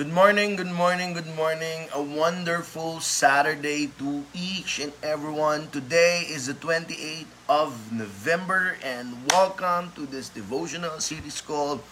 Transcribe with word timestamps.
Good 0.00 0.14
morning, 0.14 0.56
good 0.56 0.72
morning, 0.72 1.12
good 1.12 1.28
morning. 1.36 1.88
A 1.92 2.00
wonderful 2.00 3.00
Saturday 3.00 3.92
to 3.98 4.24
each 4.32 4.80
and 4.80 4.94
everyone. 5.02 5.68
Today 5.68 6.24
is 6.24 6.46
the 6.46 6.54
28th 6.54 7.28
of 7.50 7.92
November 7.92 8.78
and 8.82 9.12
welcome 9.28 9.92
to 9.96 10.06
this 10.06 10.30
devotional 10.30 11.00
series 11.00 11.42
called 11.42 11.84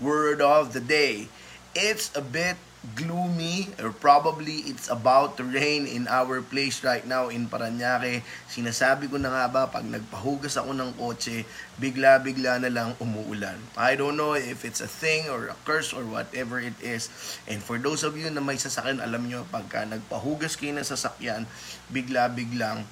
Word 0.00 0.40
of 0.40 0.74
the 0.74 0.80
Day. 0.80 1.26
It's 1.74 2.14
a 2.14 2.22
bit 2.22 2.54
gloomy 2.94 3.66
or 3.82 3.90
probably 3.90 4.62
it's 4.70 4.86
about 4.86 5.34
to 5.34 5.42
rain 5.42 5.90
in 5.90 6.06
our 6.06 6.38
place 6.38 6.86
right 6.86 7.02
now 7.02 7.26
in 7.26 7.50
Paranaque. 7.50 8.22
Sinasabi 8.46 9.10
ko 9.10 9.18
na 9.18 9.32
nga 9.32 9.44
ba 9.50 9.62
pag 9.66 9.82
nagpahugas 9.82 10.54
ako 10.54 10.70
ng 10.70 10.94
kotse, 10.94 11.42
bigla-bigla 11.82 12.62
na 12.62 12.70
lang 12.70 12.94
umuulan. 13.02 13.58
I 13.74 13.98
don't 13.98 14.14
know 14.14 14.38
if 14.38 14.62
it's 14.62 14.78
a 14.78 14.90
thing 14.90 15.26
or 15.26 15.50
a 15.50 15.56
curse 15.66 15.90
or 15.90 16.06
whatever 16.06 16.62
it 16.62 16.78
is. 16.78 17.10
And 17.50 17.58
for 17.58 17.76
those 17.80 18.06
of 18.06 18.14
you 18.14 18.30
na 18.30 18.44
may 18.44 18.60
sasakyan, 18.60 19.02
alam 19.02 19.26
nyo 19.26 19.42
pagka 19.50 19.82
nagpahugas 19.82 20.54
kayo 20.54 20.78
ng 20.78 20.86
sasakyan, 20.86 21.50
bigla-biglang 21.90 22.86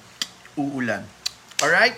uulan. 0.59 1.07
Alright? 1.63 1.95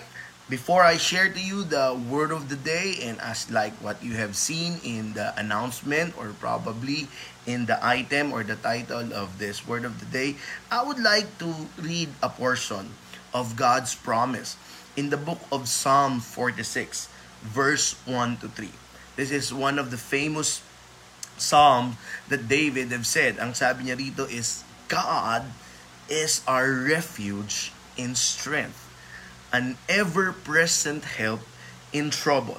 Before 0.48 0.80
I 0.80 0.96
share 0.96 1.28
to 1.28 1.42
you 1.44 1.60
the 1.60 1.92
word 1.92 2.32
of 2.32 2.48
the 2.48 2.56
day 2.56 2.96
and 3.04 3.20
as 3.20 3.52
like 3.52 3.76
what 3.84 4.00
you 4.00 4.16
have 4.16 4.32
seen 4.32 4.80
in 4.80 5.12
the 5.12 5.36
announcement 5.36 6.16
or 6.16 6.32
probably 6.40 7.04
in 7.44 7.68
the 7.68 7.76
item 7.84 8.32
or 8.32 8.40
the 8.40 8.56
title 8.56 9.12
of 9.12 9.36
this 9.36 9.68
word 9.68 9.84
of 9.84 10.00
the 10.00 10.08
day, 10.08 10.40
I 10.72 10.88
would 10.88 11.04
like 11.04 11.28
to 11.44 11.68
read 11.76 12.08
a 12.24 12.32
portion 12.32 12.96
of 13.36 13.60
God's 13.60 13.92
promise 13.92 14.56
in 14.96 15.12
the 15.12 15.20
book 15.20 15.44
of 15.52 15.68
Psalm 15.68 16.16
46 16.16 17.12
verse 17.44 18.00
1 18.08 18.40
to 18.40 18.48
3. 18.48 18.72
This 19.20 19.28
is 19.28 19.52
one 19.52 19.76
of 19.76 19.92
the 19.92 20.00
famous 20.00 20.64
psalm 21.36 22.00
that 22.32 22.48
David 22.48 22.88
have 22.88 23.04
said. 23.04 23.36
Ang 23.36 23.52
sabi 23.52 23.92
niya 23.92 24.00
rito 24.00 24.24
is 24.24 24.64
God 24.88 25.44
is 26.08 26.40
our 26.48 26.72
refuge 26.72 27.68
and 28.00 28.16
strength 28.16 28.87
an 29.52 29.76
ever 29.88 30.32
present 30.32 31.04
help 31.04 31.40
in 31.92 32.10
trouble. 32.10 32.58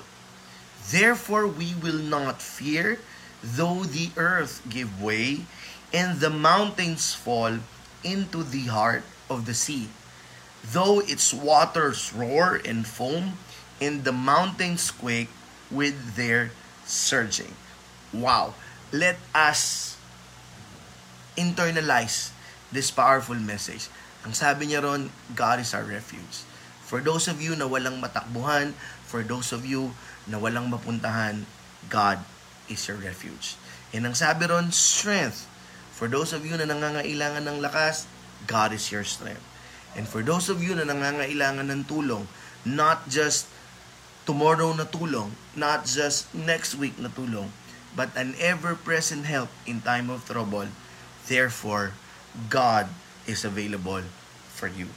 Therefore, 0.89 1.45
we 1.45 1.73
will 1.75 1.99
not 1.99 2.41
fear, 2.41 2.99
though 3.43 3.83
the 3.83 4.09
earth 4.17 4.61
give 4.69 5.01
way 5.01 5.45
and 5.93 6.19
the 6.19 6.29
mountains 6.29 7.13
fall 7.13 7.57
into 8.03 8.43
the 8.43 8.69
heart 8.69 9.03
of 9.29 9.45
the 9.45 9.53
sea. 9.53 9.89
Though 10.63 10.99
its 10.99 11.33
waters 11.33 12.13
roar 12.13 12.59
and 12.63 12.85
foam, 12.85 13.39
and 13.81 14.03
the 14.03 14.11
mountains 14.11 14.91
quake 14.91 15.31
with 15.71 16.15
their 16.15 16.51
surging. 16.85 17.55
Wow! 18.11 18.53
Let 18.91 19.17
us 19.33 19.95
internalize 21.37 22.31
this 22.71 22.91
powerful 22.91 23.39
message. 23.39 23.87
Ang 24.27 24.35
sabi 24.35 24.67
niya 24.67 24.83
ron, 24.83 25.07
God 25.31 25.63
is 25.63 25.71
our 25.71 25.87
refuge. 25.87 26.43
For 26.89 27.05
those 27.05 27.29
of 27.29 27.37
you 27.37 27.53
na 27.53 27.69
walang 27.69 28.01
matakbuhan, 28.01 28.73
for 29.05 29.21
those 29.21 29.53
of 29.53 29.61
you 29.61 29.93
na 30.25 30.41
walang 30.41 30.73
mapuntahan, 30.73 31.45
God 31.85 32.17
is 32.65 32.81
your 32.89 32.97
refuge. 32.97 33.53
And 33.93 34.09
ang 34.09 34.17
sabi 34.17 34.49
ron, 34.49 34.73
strength. 34.73 35.45
For 35.93 36.09
those 36.09 36.33
of 36.33 36.49
you 36.49 36.57
na 36.57 36.65
nangangailangan 36.65 37.45
ng 37.45 37.61
lakas, 37.61 38.09
God 38.49 38.73
is 38.73 38.89
your 38.89 39.05
strength. 39.05 39.45
And 39.93 40.09
for 40.09 40.25
those 40.25 40.49
of 40.49 40.65
you 40.65 40.73
na 40.73 40.89
nangangailangan 40.89 41.69
ng 41.69 41.85
tulong, 41.85 42.25
not 42.65 43.05
just 43.05 43.45
tomorrow 44.25 44.73
na 44.73 44.89
tulong, 44.89 45.37
not 45.53 45.85
just 45.85 46.33
next 46.33 46.73
week 46.73 46.97
na 46.97 47.13
tulong, 47.13 47.53
but 47.93 48.09
an 48.17 48.33
ever-present 48.41 49.29
help 49.29 49.53
in 49.69 49.85
time 49.85 50.09
of 50.09 50.25
trouble. 50.25 50.73
Therefore, 51.29 51.93
God 52.49 52.89
is 53.29 53.45
available 53.45 54.05
for 54.49 54.65
you. 54.65 54.89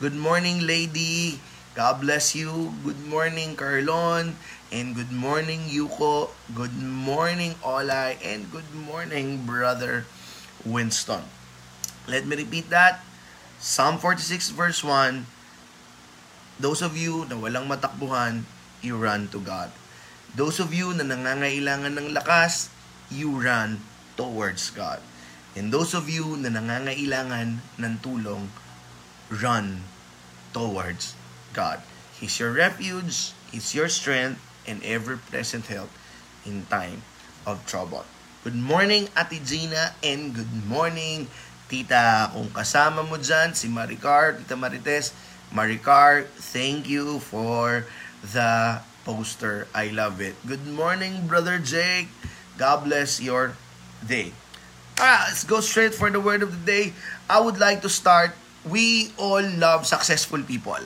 Good 0.00 0.16
morning, 0.16 0.64
lady. 0.64 1.44
God 1.76 2.00
bless 2.00 2.32
you. 2.32 2.72
Good 2.80 3.04
morning, 3.04 3.52
Carlon. 3.52 4.32
And 4.72 4.96
good 4.96 5.12
morning, 5.12 5.68
Yuko. 5.68 6.32
Good 6.56 6.72
morning, 6.72 7.52
Olay. 7.60 8.16
And 8.24 8.48
good 8.48 8.72
morning, 8.72 9.44
brother 9.44 10.08
Winston. 10.64 11.28
Let 12.08 12.24
me 12.24 12.40
repeat 12.40 12.72
that. 12.72 13.04
Psalm 13.60 14.00
46 14.00 14.56
verse 14.56 14.80
1. 14.80 15.28
Those 16.56 16.80
of 16.80 16.96
you 16.96 17.28
na 17.28 17.36
walang 17.36 17.68
matakbuhan, 17.68 18.48
you 18.80 18.96
run 18.96 19.28
to 19.36 19.38
God. 19.44 19.68
Those 20.32 20.64
of 20.64 20.72
you 20.72 20.96
na 20.96 21.04
nangangailangan 21.04 22.00
ng 22.00 22.16
lakas, 22.16 22.72
you 23.12 23.36
run 23.36 23.84
towards 24.16 24.72
God. 24.72 25.04
And 25.52 25.68
those 25.68 25.92
of 25.92 26.08
you 26.08 26.40
na 26.40 26.48
nangangailangan 26.48 27.60
ng 27.76 27.94
tulong, 28.00 28.48
run 29.30 29.86
towards 30.52 31.14
God. 31.54 31.80
He's 32.18 32.38
your 32.38 32.52
refuge, 32.52 33.32
He's 33.50 33.74
your 33.74 33.88
strength, 33.88 34.42
and 34.66 34.82
ever-present 34.84 35.66
help 35.66 35.90
in 36.44 36.66
time 36.66 37.02
of 37.46 37.64
trouble. 37.64 38.04
Good 38.44 38.58
morning, 38.58 39.08
Ate 39.16 39.40
Gina, 39.44 39.94
and 40.02 40.34
good 40.34 40.52
morning, 40.66 41.30
Tita. 41.70 42.34
Kung 42.34 42.50
kasama 42.50 43.06
mo 43.06 43.16
dyan, 43.16 43.54
si 43.54 43.70
Maricar, 43.70 44.36
Tita 44.36 44.58
Marites, 44.58 45.14
Maricar, 45.54 46.26
thank 46.50 46.88
you 46.88 47.20
for 47.20 47.86
the 48.20 48.80
poster. 49.04 49.68
I 49.74 49.92
love 49.92 50.20
it. 50.20 50.36
Good 50.46 50.66
morning, 50.66 51.26
Brother 51.26 51.58
Jake. 51.58 52.08
God 52.56 52.84
bless 52.84 53.20
your 53.20 53.56
day. 54.04 54.32
Ah, 55.00 55.32
let's 55.32 55.44
go 55.44 55.64
straight 55.64 55.96
for 55.96 56.12
the 56.12 56.20
word 56.20 56.44
of 56.44 56.52
the 56.52 56.64
day. 56.64 56.92
I 57.28 57.40
would 57.40 57.56
like 57.56 57.80
to 57.82 57.88
start 57.88 58.36
we 58.66 59.12
all 59.16 59.44
love 59.56 59.88
successful 59.88 60.42
people. 60.44 60.80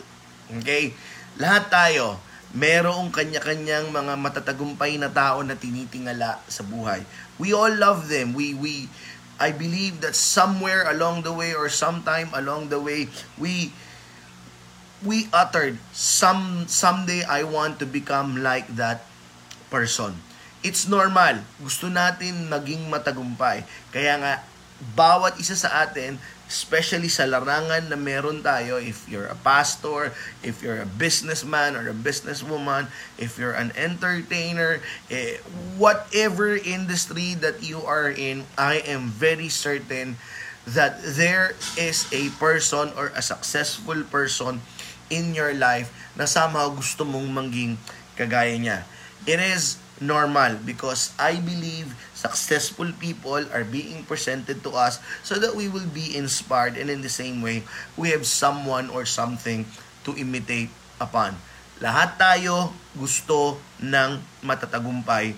Okay? 0.61 0.95
Lahat 1.41 1.67
tayo, 1.67 2.21
merong 2.55 3.11
kanya-kanyang 3.11 3.91
mga 3.91 4.15
matatagumpay 4.15 4.95
na 4.95 5.11
tao 5.11 5.43
na 5.43 5.59
tinitingala 5.59 6.39
sa 6.47 6.63
buhay. 6.63 7.03
We 7.43 7.51
all 7.51 7.75
love 7.75 8.07
them. 8.07 8.31
We 8.31 8.55
we 8.55 8.87
I 9.43 9.51
believe 9.51 9.99
that 10.07 10.15
somewhere 10.15 10.87
along 10.87 11.27
the 11.27 11.35
way 11.35 11.51
or 11.51 11.67
sometime 11.67 12.31
along 12.31 12.71
the 12.71 12.79
way 12.79 13.11
we 13.35 13.75
we 15.03 15.27
uttered 15.35 15.83
some 15.91 16.71
someday 16.71 17.27
I 17.27 17.43
want 17.43 17.83
to 17.83 17.87
become 17.91 18.39
like 18.47 18.71
that 18.79 19.03
person. 19.67 20.23
It's 20.63 20.87
normal. 20.87 21.43
Gusto 21.59 21.91
natin 21.91 22.47
maging 22.47 22.87
matagumpay. 22.87 23.67
Kaya 23.91 24.15
nga 24.23 24.33
bawat 24.95 25.43
isa 25.43 25.59
sa 25.59 25.83
atin 25.83 26.23
especially 26.49 27.09
sa 27.09 27.25
larangan 27.25 27.89
na 27.89 27.97
meron 27.97 28.45
tayo, 28.45 28.77
if 28.77 29.09
you're 29.09 29.29
a 29.29 29.39
pastor, 29.41 30.13
if 30.45 30.61
you're 30.61 30.85
a 30.85 30.89
businessman 30.89 31.77
or 31.77 31.89
a 31.89 31.97
businesswoman, 31.97 32.89
if 33.17 33.41
you're 33.41 33.57
an 33.57 33.73
entertainer, 33.77 34.81
eh, 35.09 35.41
whatever 35.81 36.57
industry 36.57 37.33
that 37.35 37.65
you 37.65 37.81
are 37.83 38.13
in, 38.13 38.45
I 38.61 38.85
am 38.85 39.09
very 39.09 39.49
certain 39.49 40.21
that 40.65 41.01
there 41.05 41.53
is 41.77 42.09
a 42.13 42.33
person 42.41 42.93
or 42.97 43.13
a 43.13 43.21
successful 43.21 44.01
person 44.09 44.65
in 45.13 45.37
your 45.37 45.53
life 45.53 45.93
na 46.17 46.25
somehow 46.25 46.73
gusto 46.73 47.05
mong 47.05 47.29
maging 47.33 47.77
kagaya 48.17 48.57
niya. 48.57 48.79
It 49.29 49.41
is 49.41 49.77
normal 50.01 50.57
because 50.65 51.13
I 51.21 51.37
believe 51.39 51.93
successful 52.25 52.89
people 52.97 53.45
are 53.53 53.69
being 53.69 54.01
presented 54.09 54.65
to 54.65 54.73
us 54.73 54.97
so 55.21 55.37
that 55.37 55.53
we 55.53 55.69
will 55.69 55.85
be 55.93 56.17
inspired 56.17 56.81
and 56.81 56.89
in 56.89 57.05
the 57.05 57.13
same 57.13 57.45
way 57.45 57.61
we 58.01 58.09
have 58.09 58.25
someone 58.25 58.89
or 58.89 59.05
something 59.05 59.69
to 60.09 60.17
imitate 60.17 60.73
upon. 60.97 61.37
Lahat 61.85 62.17
tayo 62.17 62.73
gusto 62.97 63.61
ng 63.85 64.25
matatagumpay 64.41 65.37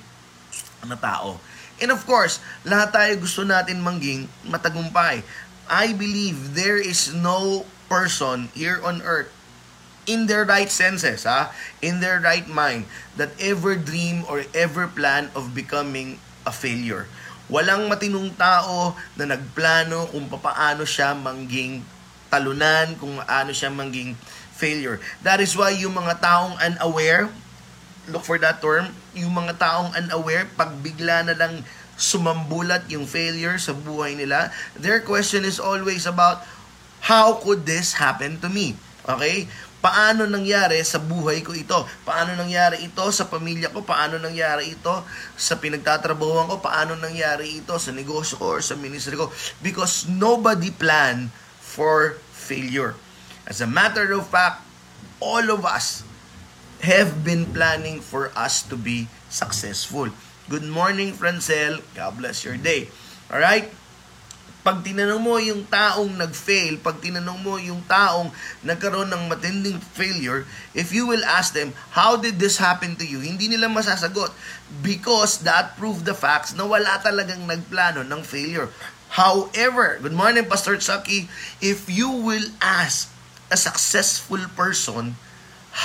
na 0.87 0.95
tao. 0.95 1.43
And 1.83 1.91
of 1.91 2.07
course, 2.07 2.39
lahat 2.63 2.95
tayo 2.95 3.13
gusto 3.19 3.43
natin 3.43 3.83
mangging 3.83 4.31
matagumpay. 4.47 5.27
I 5.67 5.91
believe 5.91 6.55
there 6.55 6.79
is 6.79 7.11
no 7.11 7.67
person 7.91 8.55
here 8.55 8.79
on 8.79 9.03
earth 9.03 9.35
in 10.07 10.31
their 10.31 10.47
right 10.47 10.71
senses, 10.71 11.27
ha? 11.27 11.51
in 11.83 11.99
their 11.99 12.23
right 12.23 12.47
mind, 12.47 12.87
that 13.19 13.35
ever 13.43 13.75
dream 13.75 14.23
or 14.31 14.47
ever 14.55 14.87
plan 14.87 15.35
of 15.35 15.51
becoming 15.51 16.23
a 16.47 16.53
failure. 16.55 17.11
Walang 17.51 17.91
matinong 17.91 18.35
tao 18.39 18.95
na 19.19 19.35
nagplano 19.35 20.07
kung 20.11 20.31
paano 20.31 20.87
siya 20.87 21.15
mangging 21.15 21.83
talunan, 22.31 22.95
kung 22.99 23.19
paano 23.23 23.51
siya 23.51 23.71
mangging 23.71 24.15
failure. 24.57 25.03
That 25.23 25.43
is 25.43 25.53
why 25.55 25.75
yung 25.77 25.95
mga 25.95 26.23
taong 26.23 26.57
unaware, 26.59 27.29
look 28.09 28.23
for 28.23 28.39
that 28.41 28.63
term, 28.63 28.95
yung 29.15 29.35
mga 29.35 29.59
taong 29.59 29.95
unaware, 29.95 30.47
pag 30.55 30.75
bigla 30.81 31.27
na 31.27 31.35
lang 31.35 31.63
sumambulat 31.97 32.87
yung 32.93 33.09
failure 33.09 33.57
sa 33.57 33.73
buhay 33.73 34.15
nila, 34.15 34.53
their 34.77 35.01
question 35.01 35.43
is 35.45 35.59
always 35.59 36.05
about, 36.05 36.45
how 37.07 37.39
could 37.39 37.65
this 37.65 37.97
happen 37.97 38.37
to 38.43 38.49
me? 38.51 38.75
Okay? 39.07 39.47
Paano 39.79 40.27
nangyari 40.27 40.83
sa 40.83 40.99
buhay 40.99 41.47
ko 41.47 41.55
ito? 41.55 41.87
Paano 42.03 42.35
nangyari 42.35 42.83
ito 42.83 43.07
sa 43.15 43.31
pamilya 43.31 43.71
ko? 43.71 43.87
Paano 43.87 44.19
nangyari 44.19 44.75
ito 44.75 45.07
sa 45.39 45.63
pinagtatrabahuan 45.63 46.51
ko? 46.51 46.59
Paano 46.59 46.99
nangyari 46.99 47.63
ito 47.63 47.79
sa 47.79 47.95
negosyo 47.95 48.43
ko 48.43 48.59
or 48.59 48.63
sa 48.67 48.75
ministry 48.75 49.15
ko? 49.15 49.31
Because 49.63 50.11
nobody 50.11 50.75
planned 50.75 51.31
for 51.63 52.19
failure. 52.35 52.99
As 53.47 53.63
a 53.63 53.69
matter 53.71 54.11
of 54.11 54.27
fact, 54.27 54.67
all 55.23 55.55
of 55.55 55.63
us 55.63 56.03
have 56.83 57.23
been 57.23 57.47
planning 57.55 58.03
for 58.03 58.35
us 58.35 58.67
to 58.67 58.75
be 58.75 59.07
successful. 59.31 60.11
Good 60.51 60.67
morning, 60.67 61.15
Francel. 61.15 61.79
God 61.95 62.19
bless 62.19 62.43
your 62.43 62.59
day. 62.59 62.91
All 63.31 63.39
right? 63.39 63.71
Pag 64.67 64.83
tinanong 64.83 65.23
mo 65.23 65.39
yung 65.39 65.63
taong 65.71 66.11
nag-fail, 66.19 66.83
pag 66.83 66.99
tinanong 66.99 67.39
mo 67.39 67.55
yung 67.55 67.87
taong 67.87 68.35
nagkaroon 68.67 69.07
ng 69.07 69.31
matinding 69.31 69.79
failure, 69.95 70.43
if 70.75 70.91
you 70.91 71.07
will 71.07 71.23
ask 71.23 71.55
them, 71.55 71.71
how 71.95 72.19
did 72.19 72.43
this 72.43 72.59
happen 72.59 72.99
to 72.99 73.07
you? 73.07 73.23
Hindi 73.23 73.47
nila 73.47 73.71
masasagot 73.71 74.35
because 74.83 75.47
that 75.47 75.79
proved 75.79 76.03
the 76.03 76.19
facts 76.19 76.51
na 76.51 76.67
wala 76.67 76.99
talagang 76.99 77.47
nagplano 77.47 78.03
ng 78.03 78.27
failure. 78.27 78.67
However, 79.15 80.03
good 80.03 80.19
morning 80.19 80.51
Pastor 80.51 80.75
Chucky, 80.83 81.31
if 81.63 81.87
you 81.87 82.11
will 82.11 82.51
ask 82.59 83.07
a 83.47 83.57
successful 83.57 84.43
person, 84.59 85.15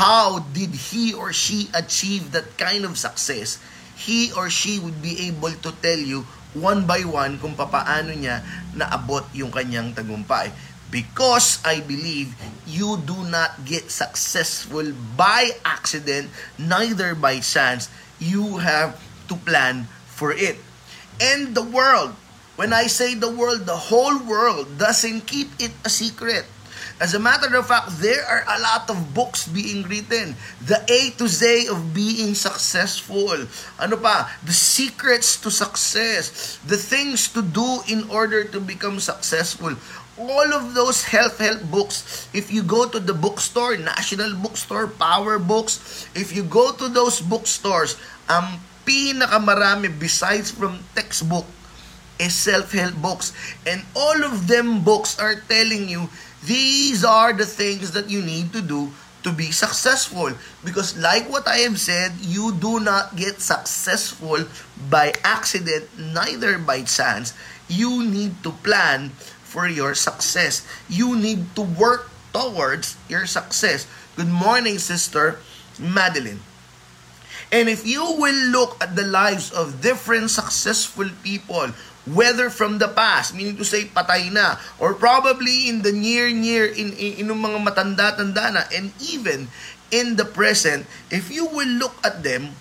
how 0.02 0.42
did 0.58 0.90
he 0.90 1.14
or 1.14 1.30
she 1.30 1.70
achieve 1.78 2.34
that 2.34 2.58
kind 2.58 2.82
of 2.82 2.98
success? 2.98 3.62
He 3.94 4.34
or 4.34 4.50
she 4.50 4.82
would 4.82 5.06
be 5.06 5.30
able 5.30 5.54
to 5.54 5.70
tell 5.86 6.02
you 6.02 6.26
one 6.54 6.84
by 6.84 7.04
one 7.08 7.40
kung 7.40 7.56
papaano 7.56 8.12
niya 8.12 8.44
naabot 8.76 9.24
yung 9.32 9.52
kanyang 9.52 9.96
tagumpay. 9.96 10.52
Because 10.92 11.64
I 11.64 11.80
believe 11.80 12.36
you 12.68 13.00
do 13.00 13.16
not 13.32 13.64
get 13.64 13.88
successful 13.88 14.92
by 15.16 15.56
accident, 15.64 16.28
neither 16.60 17.16
by 17.16 17.40
chance. 17.40 17.88
You 18.20 18.60
have 18.60 19.00
to 19.32 19.40
plan 19.40 19.88
for 20.04 20.36
it. 20.36 20.60
And 21.24 21.56
the 21.56 21.64
world, 21.64 22.12
when 22.60 22.76
I 22.76 22.92
say 22.92 23.16
the 23.16 23.32
world, 23.32 23.64
the 23.64 23.88
whole 23.88 24.20
world 24.20 24.76
doesn't 24.76 25.32
keep 25.32 25.56
it 25.64 25.72
a 25.88 25.90
secret. 25.90 26.44
As 27.02 27.18
a 27.18 27.20
matter 27.20 27.50
of 27.58 27.66
fact, 27.66 27.98
there 27.98 28.22
are 28.30 28.46
a 28.46 28.62
lot 28.62 28.86
of 28.86 29.18
books 29.18 29.50
being 29.50 29.82
written. 29.90 30.38
The 30.62 30.86
A 30.86 31.10
to 31.18 31.26
Z 31.26 31.66
of 31.66 31.98
being 31.98 32.38
successful. 32.38 33.50
Ano 33.82 33.98
pa? 33.98 34.30
The 34.46 34.54
secrets 34.54 35.42
to 35.42 35.50
success. 35.50 36.62
The 36.62 36.78
things 36.78 37.26
to 37.34 37.42
do 37.42 37.82
in 37.90 38.06
order 38.14 38.46
to 38.46 38.62
become 38.62 39.02
successful. 39.02 39.74
All 40.22 40.50
of 40.54 40.78
those 40.78 41.02
health-help 41.10 41.74
books, 41.74 42.30
if 42.38 42.54
you 42.54 42.62
go 42.62 42.86
to 42.86 43.02
the 43.02 43.18
bookstore, 43.18 43.82
National 43.82 44.38
Bookstore, 44.38 44.86
Power 44.86 45.42
Books, 45.42 46.06
if 46.14 46.30
you 46.30 46.46
go 46.46 46.70
to 46.70 46.86
those 46.86 47.18
bookstores, 47.18 47.98
ang 48.30 48.62
pinakamarami 48.86 49.90
besides 49.90 50.54
from 50.54 50.86
textbook 50.94 51.50
is 52.22 52.38
self-help 52.38 52.94
books. 53.02 53.34
And 53.66 53.82
all 53.98 54.22
of 54.22 54.46
them 54.46 54.86
books 54.86 55.18
are 55.18 55.42
telling 55.50 55.90
you 55.90 56.06
These 56.44 57.06
are 57.06 57.34
the 57.34 57.46
things 57.46 57.92
that 57.92 58.10
you 58.10 58.22
need 58.22 58.54
to 58.54 58.62
do 58.62 58.90
to 59.24 59.32
be 59.32 59.52
successful. 59.52 60.34
Because 60.66 60.98
like 60.98 61.30
what 61.30 61.48
I 61.48 61.70
have 61.70 61.80
said, 61.80 62.14
you 62.22 62.54
do 62.54 62.80
not 62.80 63.16
get 63.16 63.42
successful 63.42 64.46
by 64.90 65.14
accident, 65.24 65.86
neither 65.98 66.58
by 66.58 66.82
chance. 66.84 67.34
You 67.70 68.04
need 68.04 68.42
to 68.44 68.52
plan 68.66 69.14
for 69.46 69.68
your 69.68 69.94
success. 69.94 70.66
You 70.90 71.16
need 71.16 71.56
to 71.56 71.62
work 71.62 72.10
towards 72.34 72.98
your 73.08 73.26
success. 73.28 73.86
Good 74.16 74.32
morning, 74.32 74.80
Sister 74.80 75.40
Madeline. 75.78 76.42
And 77.52 77.68
if 77.68 77.86
you 77.86 78.02
will 78.16 78.48
look 78.50 78.80
at 78.80 78.96
the 78.96 79.04
lives 79.04 79.52
of 79.52 79.84
different 79.84 80.32
successful 80.32 81.10
people 81.22 81.76
whether 82.06 82.50
from 82.50 82.80
the 82.82 82.90
past, 82.90 83.36
meaning 83.36 83.58
to 83.58 83.66
say 83.66 83.86
patay 83.86 84.32
na, 84.34 84.58
or 84.82 84.94
probably 84.94 85.70
in 85.70 85.82
the 85.86 85.92
near, 85.92 86.32
near, 86.34 86.66
in, 86.66 86.94
in, 86.98 87.26
in 87.26 87.28
mga 87.30 87.60
matanda-tanda 87.62 88.46
na, 88.54 88.64
and 88.74 88.90
even 89.02 89.48
in 89.92 90.16
the 90.16 90.26
present, 90.26 90.88
if 91.12 91.30
you 91.30 91.46
will 91.46 91.70
look 91.78 91.94
at 92.02 92.24
them, 92.24 92.56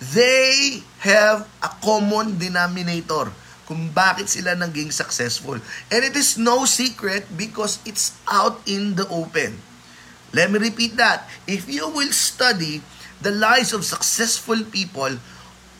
they 0.00 0.82
have 1.04 1.46
a 1.62 1.70
common 1.84 2.40
denominator 2.40 3.30
kung 3.70 3.92
bakit 3.94 4.26
sila 4.26 4.58
naging 4.58 4.90
successful. 4.90 5.54
And 5.92 6.00
it 6.02 6.18
is 6.18 6.34
no 6.34 6.66
secret 6.66 7.30
because 7.38 7.78
it's 7.86 8.18
out 8.26 8.58
in 8.66 8.98
the 8.98 9.06
open. 9.06 9.62
Let 10.34 10.50
me 10.50 10.58
repeat 10.58 10.98
that. 10.98 11.30
If 11.46 11.70
you 11.70 11.86
will 11.86 12.10
study 12.10 12.82
the 13.22 13.30
lives 13.30 13.70
of 13.70 13.86
successful 13.86 14.58
people, 14.66 15.22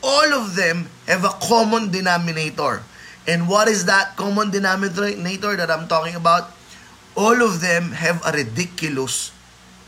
all 0.04 0.30
of 0.36 0.54
them 0.54 0.86
have 1.10 1.26
a 1.26 1.34
common 1.42 1.90
denominator. 1.90 2.86
And 3.28 3.49
what 3.49 3.69
is 3.69 3.84
that 3.84 4.17
common 4.17 4.50
denominator 4.50 5.56
that 5.56 5.70
I'm 5.70 5.88
talking 5.88 6.17
about? 6.17 6.52
All 7.17 7.43
of 7.43 7.61
them 7.61 7.93
have 7.93 8.25
a 8.25 8.32
ridiculous 8.32 9.32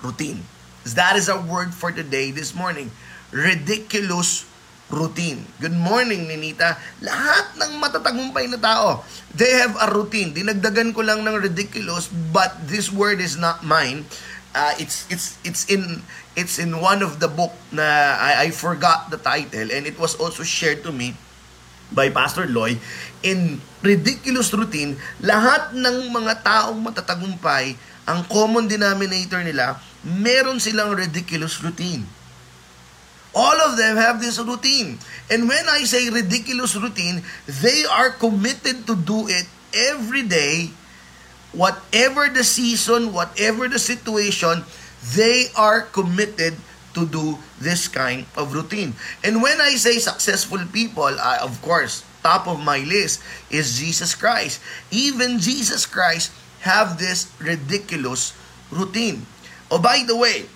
routine. 0.02 0.44
That 0.84 1.17
is 1.17 1.31
our 1.31 1.40
word 1.40 1.73
for 1.73 1.94
today 1.94 2.34
this 2.34 2.52
morning. 2.52 2.90
Ridiculous 3.31 4.44
routine. 4.93 5.49
Good 5.56 5.73
morning, 5.73 6.29
Ninita. 6.29 6.76
Lahat 7.00 7.56
ng 7.56 7.81
matatagumpay 7.81 8.52
na 8.52 8.61
tao, 8.61 9.00
they 9.32 9.56
have 9.56 9.73
a 9.81 9.88
routine. 9.88 10.37
Dinagdagan 10.37 10.93
ko 10.93 11.00
lang 11.00 11.25
ng 11.25 11.37
ridiculous, 11.40 12.12
but 12.31 12.52
this 12.69 12.93
word 12.93 13.19
is 13.19 13.40
not 13.40 13.64
mine. 13.64 14.05
Uh, 14.52 14.76
it's 14.76 15.08
it's 15.08 15.40
it's 15.49 15.64
in 15.73 16.05
it's 16.37 16.61
in 16.61 16.76
one 16.76 17.00
of 17.00 17.25
the 17.25 17.31
book 17.31 17.56
na 17.73 18.20
I, 18.20 18.44
I 18.44 18.49
forgot 18.52 19.08
the 19.08 19.17
title 19.17 19.73
and 19.73 19.88
it 19.88 19.96
was 19.96 20.12
also 20.20 20.44
shared 20.44 20.85
to 20.85 20.93
me 20.93 21.17
by 21.92 22.08
Pastor 22.08 22.48
Loy, 22.48 22.76
in 23.22 23.60
ridiculous 23.84 24.50
routine, 24.52 24.98
lahat 25.22 25.76
ng 25.76 26.10
mga 26.10 26.42
taong 26.42 26.80
matatagumpay, 26.80 27.76
ang 28.08 28.26
common 28.26 28.66
denominator 28.66 29.44
nila, 29.46 29.78
meron 30.02 30.58
silang 30.58 30.96
ridiculous 30.98 31.62
routine. 31.62 32.02
All 33.32 33.56
of 33.64 33.80
them 33.80 33.96
have 33.96 34.20
this 34.20 34.36
routine. 34.36 35.00
And 35.32 35.48
when 35.48 35.64
I 35.64 35.88
say 35.88 36.12
ridiculous 36.12 36.76
routine, 36.76 37.24
they 37.48 37.88
are 37.88 38.12
committed 38.12 38.84
to 38.84 38.94
do 38.98 39.24
it 39.30 39.48
every 39.72 40.26
day, 40.28 40.68
whatever 41.56 42.28
the 42.28 42.44
season, 42.44 43.16
whatever 43.16 43.72
the 43.72 43.80
situation, 43.80 44.68
they 45.16 45.48
are 45.56 45.88
committed 45.88 46.54
to 46.54 46.72
do 46.94 47.40
this 47.56 47.88
kind 47.88 48.28
of 48.37 48.52
routine. 48.52 48.92
And 49.25 49.40
when 49.40 49.61
I 49.61 49.80
say 49.80 49.96
successful 49.96 50.61
people, 50.68 51.08
I, 51.08 51.40
of 51.40 51.56
course, 51.64 52.04
top 52.20 52.44
of 52.46 52.61
my 52.61 52.84
list 52.84 53.25
is 53.49 53.80
Jesus 53.80 54.14
Christ. 54.14 54.61
Even 54.92 55.40
Jesus 55.40 55.88
Christ 55.88 56.30
have 56.62 57.00
this 57.00 57.32
ridiculous 57.40 58.37
routine. 58.70 59.25
Oh, 59.72 59.80
by 59.80 60.04
the 60.04 60.14
way, 60.14 60.46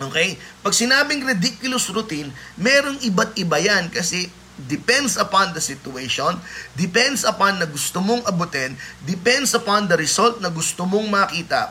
okay, 0.00 0.40
pag 0.64 0.74
sinabing 0.74 1.22
ridiculous 1.28 1.86
routine, 1.92 2.32
merong 2.56 2.98
iba't 3.04 3.36
iba 3.36 3.60
yan 3.60 3.92
kasi 3.92 4.32
depends 4.66 5.14
upon 5.14 5.54
the 5.54 5.62
situation, 5.62 6.34
depends 6.74 7.22
upon 7.22 7.62
na 7.62 7.68
gusto 7.70 8.02
mong 8.02 8.26
abutin, 8.26 8.74
depends 9.06 9.54
upon 9.54 9.86
the 9.86 9.94
result 9.94 10.42
na 10.42 10.50
gusto 10.50 10.82
mong 10.82 11.06
makita, 11.06 11.70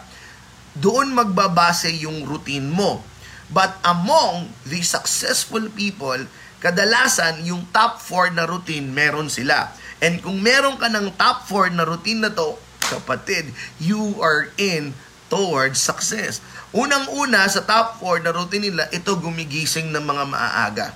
doon 0.77 1.11
magbabase 1.11 1.91
yung 1.99 2.23
routine 2.23 2.63
mo. 2.71 3.03
But 3.47 3.79
among 3.87 4.51
the 4.67 4.83
successful 4.83 5.71
people, 5.71 6.27
kadalasan 6.59 7.47
yung 7.47 7.69
top 7.71 8.03
4 8.03 8.35
na 8.35 8.43
routine 8.43 8.91
meron 8.91 9.31
sila. 9.31 9.71
And 10.03 10.19
kung 10.19 10.43
meron 10.43 10.75
ka 10.77 10.91
ng 10.91 11.15
top 11.15 11.47
4 11.47 11.71
na 11.73 11.87
routine 11.87 12.27
na 12.27 12.31
to, 12.33 12.59
kapatid, 12.91 13.51
you 13.79 14.19
are 14.19 14.51
in 14.59 14.91
towards 15.31 15.79
success. 15.79 16.43
Unang-una 16.75 17.47
sa 17.47 17.63
top 17.63 18.03
4 18.03 18.23
na 18.27 18.35
routine 18.35 18.71
nila, 18.71 18.91
ito 18.91 19.15
gumigising 19.15 19.95
ng 19.95 20.03
mga 20.03 20.23
maaaga. 20.27 20.87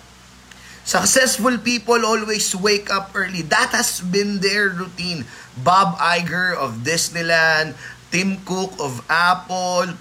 Successful 0.81 1.62
people 1.62 2.01
always 2.03 2.51
wake 2.58 2.89
up 2.89 3.13
early. 3.13 3.46
That 3.46 3.72
has 3.72 4.01
been 4.01 4.41
their 4.41 4.74
routine. 4.74 5.29
Bob 5.55 5.93
Iger 6.01 6.58
of 6.58 6.81
Disneyland, 6.81 7.77
Tim 8.10 8.41
Cook 8.43 8.75
of 8.81 9.05
Apple, 9.08 9.93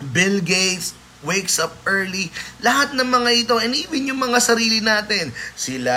Bill 0.00 0.38
Gates, 0.40 0.94
wakes 1.24 1.58
up 1.58 1.72
early. 1.88 2.30
Lahat 2.60 2.92
ng 2.92 3.08
mga 3.08 3.30
ito, 3.34 3.54
and 3.58 3.72
even 3.74 4.06
yung 4.12 4.20
mga 4.20 4.38
sarili 4.38 4.84
natin, 4.84 5.32
sila 5.56 5.94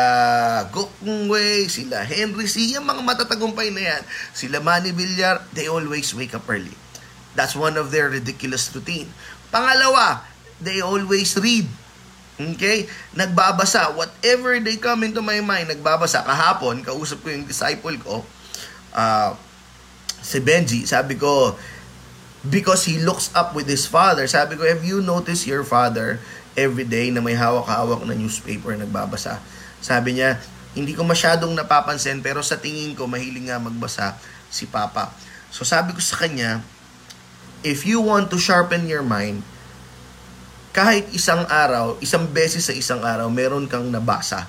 Gokungwe, 0.72 1.68
sila 1.68 2.02
Henry 2.08 2.48
C., 2.48 2.74
yung 2.74 2.88
mga 2.88 3.04
matatagumpay 3.04 3.70
na 3.76 3.84
yan, 3.94 4.02
sila 4.34 4.64
Manny 4.64 4.96
Villar, 4.96 5.44
they 5.54 5.68
always 5.68 6.10
wake 6.16 6.34
up 6.34 6.48
early. 6.48 6.74
That's 7.38 7.54
one 7.54 7.78
of 7.78 7.94
their 7.94 8.10
ridiculous 8.10 8.72
routine. 8.74 9.12
Pangalawa, 9.54 10.26
they 10.58 10.82
always 10.82 11.38
read. 11.38 11.70
Okay? 12.38 12.90
Nagbabasa. 13.14 13.94
Whatever 13.94 14.58
they 14.58 14.82
come 14.82 15.06
into 15.06 15.22
my 15.22 15.38
mind, 15.46 15.70
nagbabasa. 15.70 16.26
Kahapon, 16.26 16.82
kausap 16.82 17.22
ko 17.22 17.30
yung 17.30 17.46
disciple 17.46 17.94
ko, 18.02 18.26
uh, 18.98 19.38
si 20.18 20.42
Benji, 20.42 20.90
sabi 20.90 21.14
ko, 21.14 21.54
because 22.48 22.88
he 22.88 22.98
looks 23.02 23.30
up 23.36 23.52
with 23.54 23.68
his 23.68 23.86
father. 23.86 24.26
Sabi 24.26 24.56
ko, 24.56 24.64
have 24.64 24.84
you 24.84 25.04
noticed 25.04 25.46
your 25.46 25.68
father 25.68 26.20
every 26.56 26.88
day 26.88 27.12
na 27.12 27.20
may 27.20 27.36
hawak-hawak 27.36 28.04
na 28.08 28.16
newspaper 28.16 28.74
nagbabasa? 28.74 29.42
Sabi 29.84 30.18
niya, 30.18 30.40
hindi 30.78 30.94
ko 30.94 31.04
masyadong 31.04 31.54
napapansin 31.58 32.22
pero 32.22 32.42
sa 32.46 32.58
tingin 32.58 32.94
ko 32.94 33.10
mahiling 33.10 33.50
nga 33.50 33.58
magbasa 33.58 34.18
si 34.48 34.70
Papa. 34.70 35.10
So 35.50 35.66
sabi 35.66 35.94
ko 35.94 36.02
sa 36.02 36.22
kanya, 36.22 36.62
if 37.66 37.84
you 37.84 38.00
want 38.00 38.30
to 38.30 38.38
sharpen 38.38 38.86
your 38.86 39.02
mind, 39.04 39.42
kahit 40.78 41.10
isang 41.10 41.42
araw, 41.50 41.98
isang 42.06 42.30
beses 42.30 42.70
sa 42.70 42.74
isang 42.76 43.02
araw, 43.02 43.26
meron 43.34 43.66
kang 43.66 43.90
nabasa 43.90 44.46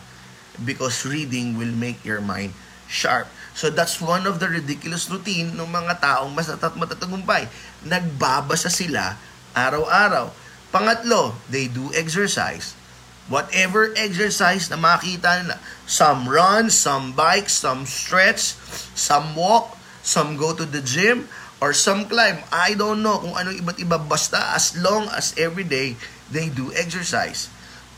because 0.61 1.07
reading 1.09 1.57
will 1.57 1.73
make 1.73 2.03
your 2.05 2.21
mind 2.21 2.53
sharp. 2.85 3.31
So 3.59 3.75
that's 3.75 3.99
one 3.99 4.23
of 4.31 4.39
the 4.39 4.47
ridiculous 4.47 5.11
routine 5.11 5.59
ng 5.59 5.67
mga 5.67 5.99
taong 5.99 6.31
masatat 6.31 6.79
matatagumpay. 6.79 7.51
Nagbabasa 7.83 8.71
sila 8.71 9.19
araw-araw. 9.51 10.31
Pangatlo, 10.71 11.35
they 11.51 11.67
do 11.67 11.91
exercise. 11.91 12.79
Whatever 13.27 13.91
exercise 13.99 14.71
na 14.71 14.79
makita 14.79 15.43
nila. 15.43 15.59
Some 15.91 16.31
run, 16.31 16.71
some 16.71 17.19
bike, 17.19 17.51
some 17.51 17.83
stretch, 17.83 18.55
some 18.95 19.35
walk, 19.35 19.75
some 20.07 20.39
go 20.39 20.55
to 20.55 20.63
the 20.63 20.79
gym, 20.79 21.27
or 21.59 21.75
some 21.75 22.07
climb. 22.07 22.47
I 22.55 22.79
don't 22.79 23.03
know 23.03 23.19
kung 23.19 23.35
ano 23.35 23.51
iba't 23.51 23.83
iba. 23.83 23.99
Basta 23.99 24.55
as 24.55 24.79
long 24.79 25.11
as 25.11 25.35
every 25.35 25.67
day 25.67 25.99
they 26.31 26.47
do 26.47 26.71
exercise. 26.79 27.51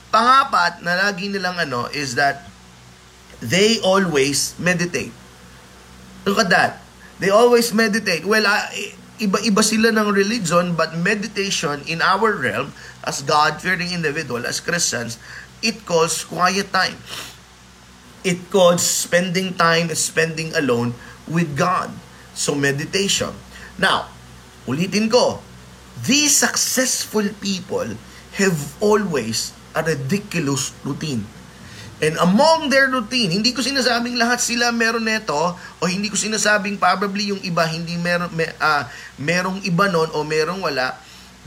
Pangapat 0.08 0.80
na 0.80 0.96
lagi 0.96 1.28
nilang 1.28 1.60
ano 1.60 1.84
is 1.92 2.16
that 2.16 2.48
they 3.44 3.76
always 3.84 4.56
meditate. 4.56 5.12
Look 6.24 6.38
at 6.38 6.50
that. 6.50 6.82
They 7.20 7.28
always 7.28 7.72
meditate. 7.72 8.24
Well, 8.24 8.46
uh, 8.48 8.68
iba-iba 9.20 9.60
sila 9.60 9.92
ng 9.92 10.08
religion, 10.12 10.72
but 10.76 10.96
meditation 10.96 11.84
in 11.84 12.00
our 12.00 12.32
realm, 12.32 12.72
as 13.04 13.20
God-fearing 13.20 13.92
individual, 13.92 14.48
as 14.48 14.60
Christians, 14.60 15.20
it 15.60 15.84
calls 15.84 16.24
quiet 16.24 16.72
time. 16.72 16.96
It 18.24 18.52
calls 18.52 18.84
spending 18.84 19.56
time, 19.56 19.92
spending 19.96 20.52
alone 20.56 20.96
with 21.28 21.56
God. 21.56 21.92
So, 22.32 22.56
meditation. 22.56 23.32
Now, 23.80 24.08
ulitin 24.68 25.12
ko, 25.12 25.40
these 26.04 26.36
successful 26.36 27.28
people 27.40 27.96
have 28.36 28.56
always 28.80 29.52
a 29.76 29.84
ridiculous 29.84 30.72
routine. 30.84 31.24
And 32.00 32.16
among 32.16 32.72
their 32.72 32.88
routine, 32.88 33.28
hindi 33.28 33.52
ko 33.52 33.60
sinasabing 33.60 34.16
lahat 34.16 34.40
sila 34.40 34.72
meron 34.72 35.04
nito 35.04 35.36
o 35.56 35.84
hindi 35.84 36.08
ko 36.08 36.16
sinasabing 36.16 36.80
probably 36.80 37.28
yung 37.28 37.44
iba 37.44 37.68
hindi 37.68 38.00
meron 38.00 38.32
may, 38.32 38.48
uh, 38.56 38.88
merong 39.20 39.60
iba 39.68 39.84
nun 39.92 40.08
o 40.16 40.24
merong 40.24 40.64
wala. 40.64 40.96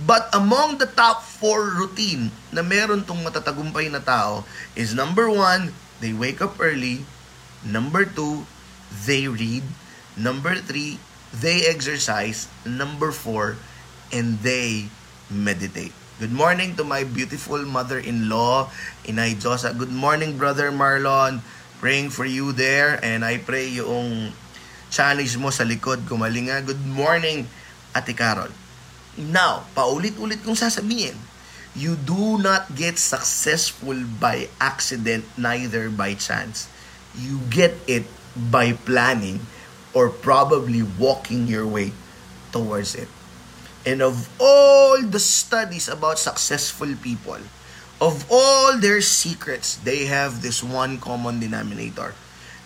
But 0.05 0.29
among 0.33 0.77
the 0.77 0.89
top 0.89 1.25
four 1.25 1.73
routine 1.73 2.29
na 2.53 2.61
meron 2.61 3.01
tong 3.01 3.25
matatagumpay 3.25 3.89
na 3.89 4.01
tao 4.01 4.45
is 4.77 4.93
number 4.93 5.25
one, 5.25 5.73
they 6.05 6.13
wake 6.13 6.37
up 6.37 6.61
early. 6.61 7.01
Number 7.65 8.05
two, 8.05 8.45
they 8.93 9.25
read. 9.25 9.65
Number 10.13 10.53
three, 10.61 11.01
they 11.33 11.65
exercise. 11.65 12.45
Number 12.61 13.09
four, 13.09 13.57
and 14.13 14.37
they 14.45 14.93
meditate. 15.33 16.02
Good 16.21 16.29
morning 16.29 16.77
to 16.77 16.85
my 16.85 17.01
beautiful 17.09 17.65
mother-in-law, 17.65 18.69
Inay 19.09 19.33
Josa. 19.41 19.73
Good 19.73 19.89
morning, 19.89 20.37
Brother 20.37 20.69
Marlon. 20.69 21.41
Praying 21.81 22.13
for 22.13 22.21
you 22.21 22.53
there. 22.53 23.01
And 23.01 23.25
I 23.25 23.41
pray 23.41 23.73
yung 23.73 24.29
challenge 24.93 25.33
mo 25.41 25.49
sa 25.49 25.65
likod 25.65 26.05
gumaling 26.05 26.53
nga. 26.53 26.61
Good 26.61 26.85
morning, 26.85 27.49
Ate 27.97 28.13
Carol. 28.13 28.53
Now, 29.17 29.65
paulit-ulit 29.73 30.45
kong 30.45 30.53
sasabihin, 30.53 31.17
you 31.73 31.97
do 31.97 32.37
not 32.37 32.77
get 32.77 33.01
successful 33.01 33.97
by 34.21 34.53
accident, 34.61 35.25
neither 35.33 35.89
by 35.89 36.13
chance. 36.13 36.69
You 37.17 37.41
get 37.49 37.73
it 37.89 38.05
by 38.37 38.77
planning 38.77 39.41
or 39.97 40.13
probably 40.13 40.85
walking 40.85 41.49
your 41.49 41.65
way 41.65 41.89
towards 42.53 42.93
it. 42.93 43.09
And 43.83 43.99
of 43.99 44.31
all 44.39 45.03
the 45.03 45.19
studies 45.19 45.91
about 45.91 46.19
successful 46.19 46.95
people, 47.03 47.39
of 47.99 48.23
all 48.31 48.79
their 48.79 49.03
secrets, 49.03 49.75
they 49.83 50.07
have 50.07 50.41
this 50.41 50.63
one 50.63 50.99
common 50.99 51.39
denominator. 51.39 52.15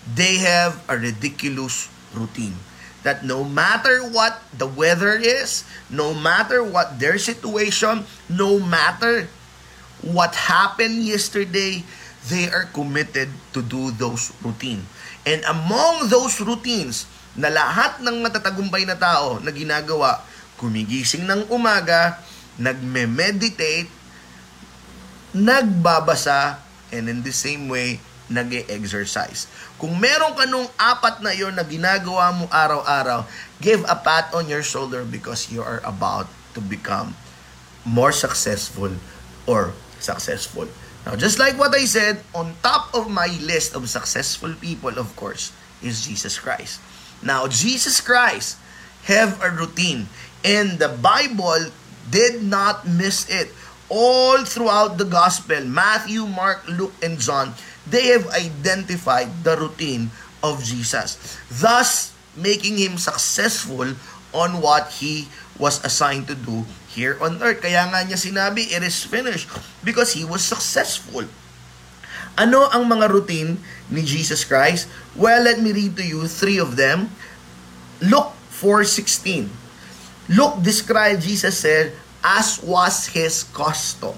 They 0.05 0.37
have 0.45 0.81
a 0.87 0.97
ridiculous 0.97 1.89
routine. 2.13 2.57
That 3.01 3.25
no 3.25 3.43
matter 3.43 4.01
what 4.05 4.41
the 4.53 4.67
weather 4.67 5.17
is, 5.17 5.65
no 5.89 6.13
matter 6.13 6.61
what 6.61 6.99
their 6.99 7.17
situation, 7.17 8.05
no 8.29 8.59
matter 8.59 9.29
what 10.01 10.35
happened 10.35 11.01
yesterday, 11.01 11.81
they 12.29 12.49
are 12.51 12.69
committed 12.73 13.29
to 13.53 13.61
do 13.61 13.89
those 13.91 14.33
routine. 14.43 14.85
And 15.25 15.41
among 15.45 16.09
those 16.09 16.39
routines 16.41 17.07
na 17.37 17.49
lahat 17.53 18.01
ng 18.01 18.21
matatagumpay 18.25 18.85
na 18.85 18.97
tao 18.97 19.39
na 19.39 19.53
ginagawa, 19.53 20.23
gumigising 20.57 21.25
ng 21.29 21.49
umaga, 21.53 22.21
nagme-meditate, 22.57 23.89
nagbabasa, 25.37 26.59
and 26.89 27.07
in 27.07 27.21
the 27.21 27.33
same 27.33 27.69
way, 27.69 28.01
nag 28.27 28.51
exercise 28.67 29.47
Kung 29.77 29.95
meron 30.01 30.33
ka 30.33 30.49
nung 30.49 30.65
apat 30.75 31.21
na 31.21 31.31
yon 31.31 31.53
na 31.53 31.61
ginagawa 31.61 32.33
mo 32.33 32.49
araw-araw, 32.49 33.23
give 33.61 33.85
a 33.85 33.93
pat 33.93 34.33
on 34.33 34.49
your 34.49 34.65
shoulder 34.65 35.05
because 35.05 35.53
you 35.53 35.61
are 35.61 35.79
about 35.85 36.25
to 36.57 36.59
become 36.59 37.13
more 37.85 38.09
successful 38.09 38.89
or 39.45 39.77
successful. 40.01 40.65
Now, 41.05 41.13
just 41.15 41.37
like 41.37 41.55
what 41.61 41.77
I 41.77 41.85
said, 41.85 42.25
on 42.33 42.57
top 42.65 42.91
of 42.97 43.07
my 43.07 43.29
list 43.39 43.77
of 43.77 43.85
successful 43.87 44.57
people, 44.57 44.97
of 44.97 45.13
course, 45.15 45.53
is 45.79 46.03
Jesus 46.03 46.41
Christ. 46.41 46.81
Now, 47.21 47.45
Jesus 47.45 48.01
Christ 48.01 48.57
have 49.05 49.37
a 49.39 49.53
routine. 49.53 50.09
And 50.43 50.79
the 50.79 50.89
Bible 50.89 51.71
did 52.09 52.43
not 52.43 52.87
miss 52.87 53.27
it. 53.29 53.51
All 53.87 54.43
throughout 54.43 54.99
the 54.99 55.07
gospel, 55.07 55.63
Matthew, 55.63 56.27
Mark, 56.27 56.67
Luke, 56.67 56.95
and 56.99 57.15
John, 57.19 57.55
they 57.87 58.11
have 58.11 58.27
identified 58.35 59.31
the 59.47 59.55
routine 59.55 60.11
of 60.43 60.59
Jesus, 60.59 61.39
thus 61.47 62.11
making 62.35 62.77
him 62.77 62.99
successful 62.99 63.95
on 64.35 64.59
what 64.59 64.91
he 64.99 65.31
was 65.55 65.79
assigned 65.87 66.27
to 66.27 66.35
do 66.35 66.67
here 66.91 67.15
on 67.23 67.39
earth. 67.41 67.63
Kaya 67.63 67.87
nga 67.87 68.03
niya 68.03 68.19
sinabi, 68.19 68.67
it 68.69 68.83
is 68.83 69.07
finished 69.07 69.47
because 69.87 70.13
he 70.13 70.27
was 70.27 70.43
successful. 70.43 71.23
Ano 72.37 72.69
ang 72.69 72.85
mga 72.85 73.09
routine 73.09 73.57
ni 73.89 74.05
Jesus 74.05 74.45
Christ? 74.45 74.91
Well, 75.17 75.41
let 75.41 75.57
me 75.57 75.73
read 75.73 75.97
to 75.97 76.05
you 76.05 76.29
three 76.29 76.61
of 76.61 76.77
them. 76.77 77.09
Luke 78.03 78.35
4.16 78.53 79.66
Luke 80.29 80.61
described 80.61 81.23
Jesus 81.23 81.59
said, 81.59 81.93
as 82.23 82.61
was 82.63 83.07
his 83.07 83.43
custom. 83.55 84.15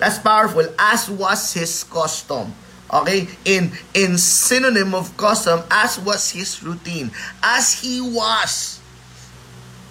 That's 0.00 0.18
powerful. 0.18 0.64
As 0.78 1.10
was 1.12 1.52
his 1.52 1.84
custom. 1.84 2.56
Okay? 2.88 3.28
In 3.44 3.76
in 3.92 4.16
synonym 4.16 4.96
of 4.96 5.12
custom, 5.20 5.60
as 5.68 6.00
was 6.00 6.32
his 6.32 6.64
routine. 6.64 7.12
As 7.44 7.84
he 7.84 8.00
was 8.00 8.80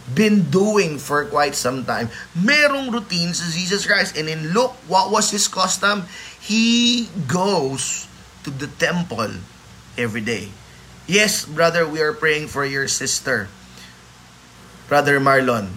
been 0.10 0.50
doing 0.50 0.98
for 0.98 1.26
quite 1.30 1.54
some 1.54 1.86
time. 1.86 2.10
Merong 2.34 2.90
routine 2.90 3.38
sa 3.38 3.46
Jesus 3.54 3.86
Christ. 3.86 4.18
And 4.18 4.26
in 4.26 4.50
Luke, 4.58 4.74
what 4.90 5.14
was 5.14 5.30
his 5.30 5.46
custom? 5.46 6.10
He 6.42 7.06
goes 7.30 8.10
to 8.42 8.50
the 8.50 8.66
temple 8.82 9.38
every 9.94 10.26
day. 10.26 10.50
Yes, 11.06 11.46
brother, 11.46 11.86
we 11.86 12.02
are 12.02 12.14
praying 12.14 12.50
for 12.50 12.66
your 12.66 12.90
sister. 12.90 13.50
Brother 14.90 15.22
Marlon, 15.22 15.70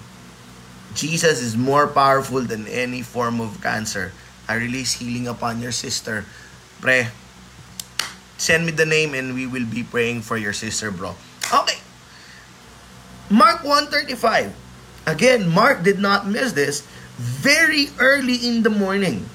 Jesus 0.96 1.44
is 1.44 1.52
more 1.52 1.84
powerful 1.84 2.40
than 2.40 2.64
any 2.64 3.04
form 3.04 3.44
of 3.44 3.60
cancer. 3.60 4.08
I 4.48 4.56
release 4.56 4.96
healing 4.96 5.28
upon 5.28 5.60
your 5.60 5.70
sister. 5.70 6.24
Pre, 6.80 7.12
send 8.40 8.64
me 8.64 8.72
the 8.72 8.88
name 8.88 9.12
and 9.12 9.36
we 9.36 9.44
will 9.44 9.68
be 9.68 9.84
praying 9.84 10.24
for 10.24 10.40
your 10.40 10.56
sister, 10.56 10.88
bro. 10.88 11.12
Okay. 11.52 11.76
Mark 13.28 13.60
135. 13.68 14.56
Again, 15.04 15.44
Mark 15.44 15.84
did 15.84 16.00
not 16.00 16.24
miss 16.24 16.56
this. 16.56 16.80
Very 17.20 17.92
early 18.00 18.40
in 18.40 18.64
the 18.64 18.72
morning, 18.72 19.28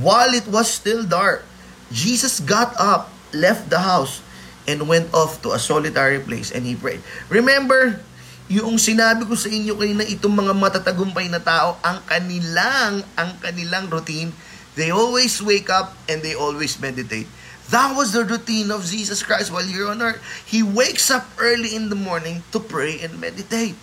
while 0.00 0.32
it 0.32 0.48
was 0.48 0.72
still 0.72 1.04
dark, 1.04 1.44
Jesus 1.92 2.40
got 2.40 2.72
up, 2.80 3.12
left 3.36 3.68
the 3.68 3.84
house, 3.84 4.24
and 4.64 4.88
went 4.88 5.12
off 5.12 5.44
to 5.44 5.52
a 5.52 5.60
solitary 5.60 6.16
place 6.16 6.48
and 6.48 6.64
he 6.64 6.72
prayed. 6.72 7.04
Remember, 7.28 8.00
yung 8.48 8.80
sinabi 8.80 9.28
ko 9.28 9.36
sa 9.36 9.52
inyo 9.52 9.76
kanina, 9.76 10.08
itong 10.08 10.32
mga 10.32 10.56
matatagumpay 10.56 11.28
na 11.28 11.40
tao, 11.40 11.76
ang 11.84 12.00
kanilang, 12.08 13.04
ang 13.12 13.36
kanilang 13.44 13.92
routine, 13.92 14.32
they 14.72 14.88
always 14.88 15.36
wake 15.44 15.68
up 15.68 15.92
and 16.08 16.24
they 16.24 16.32
always 16.32 16.80
meditate. 16.80 17.28
That 17.68 17.92
was 17.92 18.16
the 18.16 18.24
routine 18.24 18.72
of 18.72 18.88
Jesus 18.88 19.20
Christ 19.20 19.52
while 19.52 19.68
here 19.68 19.84
on 19.92 20.00
earth. 20.00 20.24
He 20.48 20.64
wakes 20.64 21.12
up 21.12 21.28
early 21.36 21.76
in 21.76 21.92
the 21.92 22.00
morning 22.00 22.40
to 22.56 22.58
pray 22.58 22.96
and 23.04 23.20
meditate. 23.20 23.76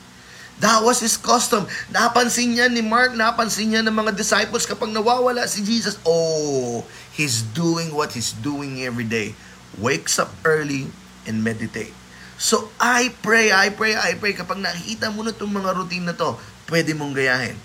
That 0.57 0.81
was 0.81 1.03
his 1.03 1.13
custom. 1.22 1.69
Napansin 1.93 2.57
niya 2.57 2.65
ni 2.65 2.81
Mark, 2.81 3.13
napansin 3.13 3.69
niya 3.69 3.86
ng 3.86 3.93
mga 3.93 4.17
disciples 4.17 4.65
kapag 4.65 4.89
nawawala 4.89 5.45
si 5.45 5.62
Jesus. 5.62 6.01
Oh, 6.01 6.81
he's 7.13 7.45
doing 7.53 7.93
what 7.93 8.17
he's 8.17 8.34
doing 8.34 8.81
every 8.81 9.05
day. 9.05 9.38
Wakes 9.77 10.17
up 10.17 10.34
early 10.41 10.89
and 11.29 11.45
meditate. 11.45 11.93
So 12.35 12.67
I 12.79 13.15
pray, 13.23 13.51
I 13.51 13.71
pray, 13.71 13.95
I 13.95 14.19
pray 14.19 14.35
kapag 14.35 14.59
nakikita 14.59 15.07
mo 15.11 15.23
na 15.23 15.31
itong 15.31 15.51
mga 15.55 15.71
routine 15.71 16.05
na 16.07 16.15
to, 16.15 16.35
pwede 16.67 16.91
mong 16.91 17.15
gayahin. 17.15 17.55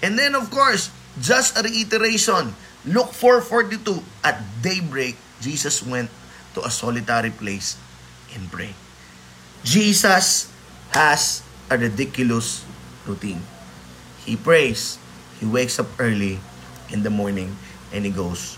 And 0.00 0.16
then 0.16 0.32
of 0.32 0.48
course, 0.48 0.88
just 1.20 1.56
a 1.56 1.64
reiteration, 1.64 2.56
Luke 2.88 3.12
4.42, 3.12 4.00
at 4.24 4.40
daybreak, 4.64 5.16
Jesus 5.40 5.84
went 5.84 6.08
to 6.56 6.64
a 6.64 6.72
solitary 6.72 7.32
place 7.32 7.76
and 8.32 8.48
pray. 8.48 8.72
Jesus 9.64 10.48
has 10.96 11.44
a 11.68 11.76
ridiculous 11.76 12.64
routine. 13.04 13.42
He 14.24 14.36
prays, 14.36 14.96
he 15.40 15.44
wakes 15.44 15.76
up 15.76 15.88
early 16.00 16.40
in 16.88 17.02
the 17.02 17.12
morning, 17.12 17.56
and 17.92 18.04
he 18.04 18.12
goes 18.12 18.56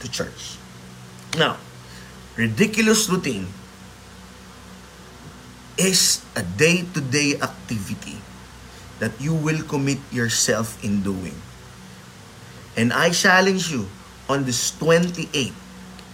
to 0.00 0.10
church. 0.10 0.58
Now, 1.36 1.60
ridiculous 2.34 3.08
routine 3.08 3.46
is 5.76 6.24
a 6.36 6.42
day-to-day 6.42 7.40
activity 7.40 8.16
that 8.98 9.12
you 9.20 9.36
will 9.36 9.60
commit 9.64 10.00
yourself 10.08 10.80
in 10.84 11.04
doing. 11.04 11.36
And 12.76 12.92
I 12.92 13.12
challenge 13.12 13.72
you 13.72 13.88
on 14.28 14.44
this 14.44 14.72
28th 14.76 15.56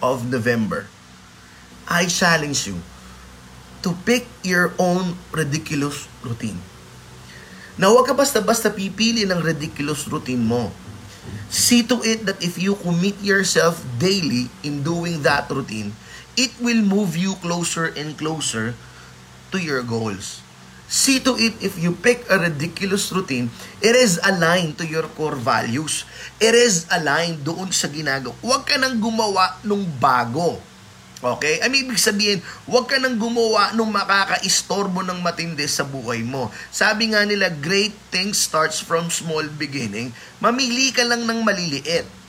of 0.02 0.26
November, 0.31 0.87
I 1.87 2.07
challenge 2.07 2.66
you 2.66 2.78
to 3.83 3.95
pick 4.07 4.26
your 4.42 4.75
own 4.78 5.19
ridiculous 5.35 6.07
routine. 6.23 6.59
Na 7.78 7.90
huwag 7.90 8.11
ka 8.11 8.14
basta-basta 8.14 8.71
pipili 8.71 9.26
ng 9.26 9.40
ridiculous 9.42 10.07
routine 10.07 10.42
mo. 10.42 10.71
See 11.50 11.83
to 11.87 12.02
it 12.02 12.26
that 12.26 12.42
if 12.42 12.59
you 12.59 12.75
commit 12.83 13.19
yourself 13.23 13.83
daily 13.99 14.50
in 14.66 14.83
doing 14.83 15.23
that 15.23 15.50
routine, 15.50 15.95
it 16.35 16.50
will 16.59 16.83
move 16.83 17.14
you 17.14 17.38
closer 17.42 17.90
and 17.95 18.14
closer 18.19 18.75
to 19.52 19.61
your 19.61 19.85
goals. 19.85 20.40
See 20.92 21.21
to 21.25 21.37
it 21.40 21.56
if 21.64 21.80
you 21.80 21.97
pick 21.97 22.25
a 22.28 22.37
ridiculous 22.37 23.09
routine, 23.12 23.49
it 23.80 23.97
is 23.97 24.21
aligned 24.21 24.76
to 24.80 24.85
your 24.85 25.09
core 25.16 25.38
values. 25.38 26.04
It 26.37 26.52
is 26.52 26.85
aligned 26.92 27.44
doon 27.44 27.73
sa 27.73 27.88
ginagawa. 27.88 28.37
Huwag 28.44 28.68
ka 28.68 28.76
nang 28.76 29.00
gumawa 29.00 29.56
nung 29.64 29.88
bago 30.00 30.61
Okay? 31.23 31.62
I 31.62 31.71
mean, 31.71 31.87
ibig 31.87 32.02
sabihin, 32.02 32.42
huwag 32.66 32.90
ka 32.90 32.99
nang 32.99 33.14
gumawa 33.14 33.71
nung 33.78 33.94
makaka-istorbo 33.94 35.06
ng 35.06 35.23
matindi 35.23 35.62
sa 35.71 35.87
buhay 35.87 36.26
mo. 36.26 36.50
Sabi 36.75 37.14
nga 37.14 37.23
nila, 37.23 37.47
great 37.62 37.94
things 38.11 38.42
starts 38.42 38.82
from 38.82 39.06
small 39.06 39.47
beginning. 39.54 40.11
Mamili 40.42 40.90
ka 40.90 41.06
lang 41.06 41.23
ng 41.23 41.47
maliliit. 41.47 42.22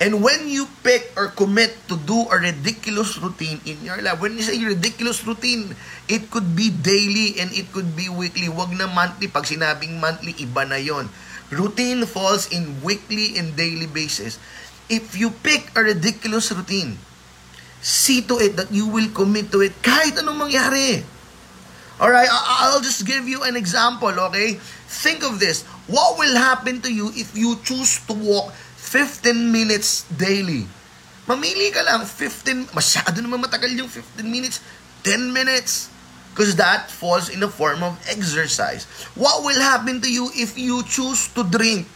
And 0.00 0.24
when 0.24 0.48
you 0.48 0.64
pick 0.80 1.12
or 1.12 1.28
commit 1.28 1.76
to 1.92 2.00
do 2.08 2.24
a 2.32 2.40
ridiculous 2.40 3.20
routine 3.20 3.60
in 3.68 3.84
your 3.84 4.00
life, 4.00 4.16
when 4.16 4.32
you 4.32 4.40
say 4.40 4.56
ridiculous 4.64 5.20
routine, 5.28 5.76
it 6.08 6.32
could 6.32 6.56
be 6.56 6.72
daily 6.72 7.36
and 7.36 7.52
it 7.52 7.68
could 7.68 7.92
be 7.92 8.08
weekly. 8.08 8.48
Huwag 8.48 8.72
na 8.72 8.88
monthly. 8.88 9.28
Pag 9.28 9.44
sinabing 9.44 10.00
monthly, 10.00 10.32
iba 10.40 10.64
na 10.64 10.80
yon. 10.80 11.12
Routine 11.52 12.08
falls 12.08 12.48
in 12.48 12.80
weekly 12.80 13.36
and 13.36 13.52
daily 13.60 13.84
basis. 13.84 14.40
If 14.88 15.20
you 15.20 15.36
pick 15.36 15.68
a 15.76 15.84
ridiculous 15.84 16.48
routine, 16.48 16.96
see 17.84 18.24
to 18.24 18.40
it 18.40 18.56
that 18.56 18.72
you 18.72 18.88
will 18.88 19.12
commit 19.12 19.52
to 19.52 19.60
it 19.60 19.76
kahit 19.84 20.16
anong 20.16 20.48
mangyari. 20.48 21.04
Alright, 22.00 22.32
I'll 22.32 22.80
just 22.80 23.04
give 23.04 23.28
you 23.28 23.44
an 23.44 23.60
example, 23.60 24.08
okay? 24.32 24.56
Think 24.88 25.20
of 25.20 25.36
this. 25.36 25.68
What 25.84 26.16
will 26.16 26.32
happen 26.32 26.80
to 26.80 26.88
you 26.88 27.12
if 27.12 27.36
you 27.36 27.60
choose 27.60 28.00
to 28.08 28.16
walk 28.16 28.56
15 28.90 29.54
minutes 29.54 30.02
daily? 30.10 30.66
Mamili 31.30 31.70
ka 31.70 31.86
lang, 31.86 32.02
15, 32.02 32.74
masyado 32.74 33.22
naman 33.22 33.38
matagal 33.38 33.70
yung 33.70 33.86
15 33.86 34.26
minutes, 34.26 34.58
10 35.06 35.30
minutes. 35.30 35.86
Because 36.34 36.58
that 36.58 36.90
falls 36.90 37.30
in 37.30 37.38
the 37.38 37.50
form 37.50 37.82
of 37.86 37.98
exercise. 38.06 38.86
What 39.18 39.42
will 39.46 39.58
happen 39.58 40.02
to 40.02 40.10
you 40.10 40.30
if 40.34 40.58
you 40.58 40.82
choose 40.86 41.30
to 41.34 41.42
drink 41.42 41.86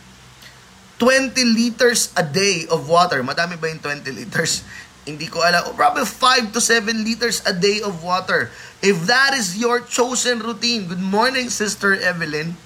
20 0.98 1.34
liters 1.54 2.14
a 2.14 2.22
day 2.22 2.66
of 2.70 2.86
water? 2.86 3.22
Madami 3.22 3.58
ba 3.58 3.70
yung 3.70 3.82
20 3.82 4.10
liters? 4.14 4.62
Hindi 5.06 5.30
ko 5.30 5.42
alam. 5.42 5.70
Oh, 5.70 5.74
probably 5.74 6.06
5 6.06 6.50
to 6.50 6.60
7 6.62 7.06
liters 7.06 7.42
a 7.46 7.54
day 7.54 7.78
of 7.82 8.02
water. 8.02 8.50
If 8.82 9.06
that 9.06 9.34
is 9.34 9.54
your 9.58 9.82
chosen 9.82 10.42
routine, 10.42 10.90
good 10.90 11.02
morning, 11.02 11.50
Sister 11.50 11.94
Evelyn. 11.94 12.58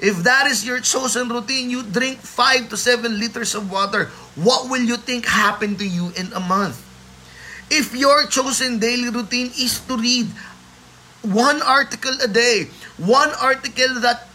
If 0.00 0.24
that 0.24 0.48
is 0.48 0.64
your 0.64 0.80
chosen 0.80 1.28
routine, 1.28 1.68
you 1.68 1.84
drink 1.84 2.24
5 2.24 2.72
to 2.72 2.76
7 2.76 3.20
liters 3.20 3.54
of 3.54 3.70
water. 3.70 4.08
What 4.34 4.72
will 4.72 4.80
you 4.80 4.96
think 4.96 5.28
happen 5.28 5.76
to 5.76 5.84
you 5.84 6.08
in 6.16 6.32
a 6.32 6.40
month? 6.40 6.80
If 7.68 7.94
your 7.94 8.26
chosen 8.26 8.80
daily 8.80 9.12
routine 9.12 9.52
is 9.60 9.78
to 9.86 10.00
read 10.00 10.26
one 11.20 11.60
article 11.60 12.16
a 12.24 12.28
day, 12.28 12.72
one 12.96 13.30
article 13.36 14.00
that 14.00 14.26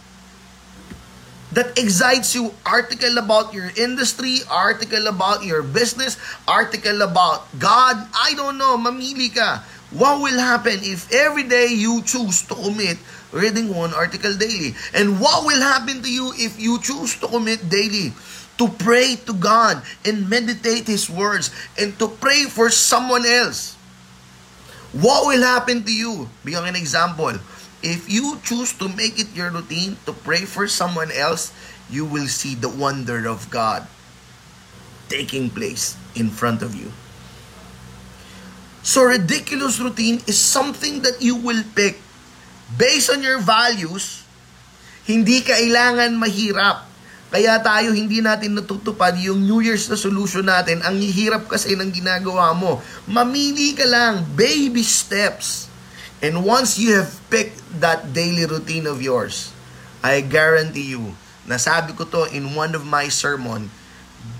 that 1.52 1.78
excites 1.78 2.34
you 2.34 2.52
article 2.66 3.18
about 3.18 3.54
your 3.54 3.70
industry, 3.76 4.44
article 4.50 5.06
about 5.06 5.42
your 5.42 5.62
business, 5.62 6.18
article 6.46 7.02
about 7.02 7.46
God. 7.58 7.96
I 8.12 8.34
don't 8.34 8.58
know, 8.58 8.76
mamili 8.76 9.34
ka. 9.34 9.64
What 9.90 10.20
will 10.20 10.38
happen 10.38 10.82
if 10.82 11.08
every 11.14 11.46
day 11.46 11.72
you 11.72 12.02
choose 12.02 12.42
to 12.50 12.54
commit 12.54 12.98
reading 13.32 13.74
one 13.74 13.94
article 13.94 14.34
daily? 14.34 14.74
And 14.94 15.20
what 15.20 15.44
will 15.44 15.60
happen 15.60 16.02
to 16.02 16.10
you 16.10 16.32
if 16.36 16.60
you 16.60 16.80
choose 16.80 17.18
to 17.20 17.28
commit 17.28 17.68
daily 17.68 18.12
to 18.58 18.68
pray 18.80 19.16
to 19.28 19.34
God 19.34 19.82
and 20.04 20.28
meditate 20.28 20.86
His 20.86 21.10
words 21.10 21.52
and 21.78 21.96
to 21.98 22.08
pray 22.08 22.44
for 22.44 22.70
someone 22.70 23.26
else? 23.26 23.76
What 24.96 25.26
will 25.26 25.42
happen 25.42 25.84
to 25.84 25.92
you? 25.92 26.30
Bigyan 26.44 26.68
an 26.68 26.76
example 26.76 27.36
If 27.84 28.08
you 28.08 28.40
choose 28.42 28.72
to 28.80 28.88
make 28.88 29.20
it 29.20 29.30
your 29.36 29.52
routine 29.52 29.94
to 30.06 30.12
pray 30.12 30.48
for 30.48 30.66
someone 30.66 31.12
else, 31.12 31.52
you 31.86 32.04
will 32.04 32.26
see 32.26 32.56
the 32.56 32.72
wonder 32.72 33.28
of 33.28 33.46
God 33.52 33.86
taking 35.08 35.50
place 35.50 35.94
in 36.16 36.30
front 36.30 36.62
of 36.62 36.74
you. 36.74 36.90
So 38.82 39.02
ridiculous 39.02 39.78
routine 39.78 40.22
is 40.26 40.38
something 40.38 41.02
that 41.02 41.20
you 41.20 41.36
will 41.36 41.62
pick 41.74 41.98
based 42.74 43.14
on 43.14 43.22
your 43.22 43.38
values. 43.38 44.26
Hindi 45.06 45.46
kailangan 45.46 46.18
mahirap. 46.18 46.82
Kaya 47.30 47.58
tayo 47.62 47.94
hindi 47.94 48.22
natin 48.22 48.54
natutupad 48.58 49.14
yung 49.22 49.42
New 49.46 49.62
Year's 49.62 49.86
resolution 49.86 50.46
natin. 50.46 50.82
Ang 50.82 50.98
hirap 50.98 51.46
kasi 51.46 51.78
ng 51.78 51.90
ginagawa 51.94 52.50
mo. 52.54 52.82
Mamili 53.06 53.74
ka 53.78 53.86
lang, 53.86 54.26
baby 54.34 54.82
steps. 54.82 55.70
And 56.24 56.42
once 56.42 56.80
you 56.80 56.96
have 56.96 57.12
picked 57.28 57.60
that 57.78 58.16
daily 58.16 58.48
routine 58.48 58.88
of 58.88 59.04
yours, 59.04 59.52
I 60.00 60.24
guarantee 60.24 60.96
you, 60.96 61.12
nasabi 61.44 61.92
ko 61.92 62.08
to 62.08 62.30
in 62.32 62.56
one 62.56 62.72
of 62.72 62.88
my 62.88 63.12
sermon, 63.12 63.68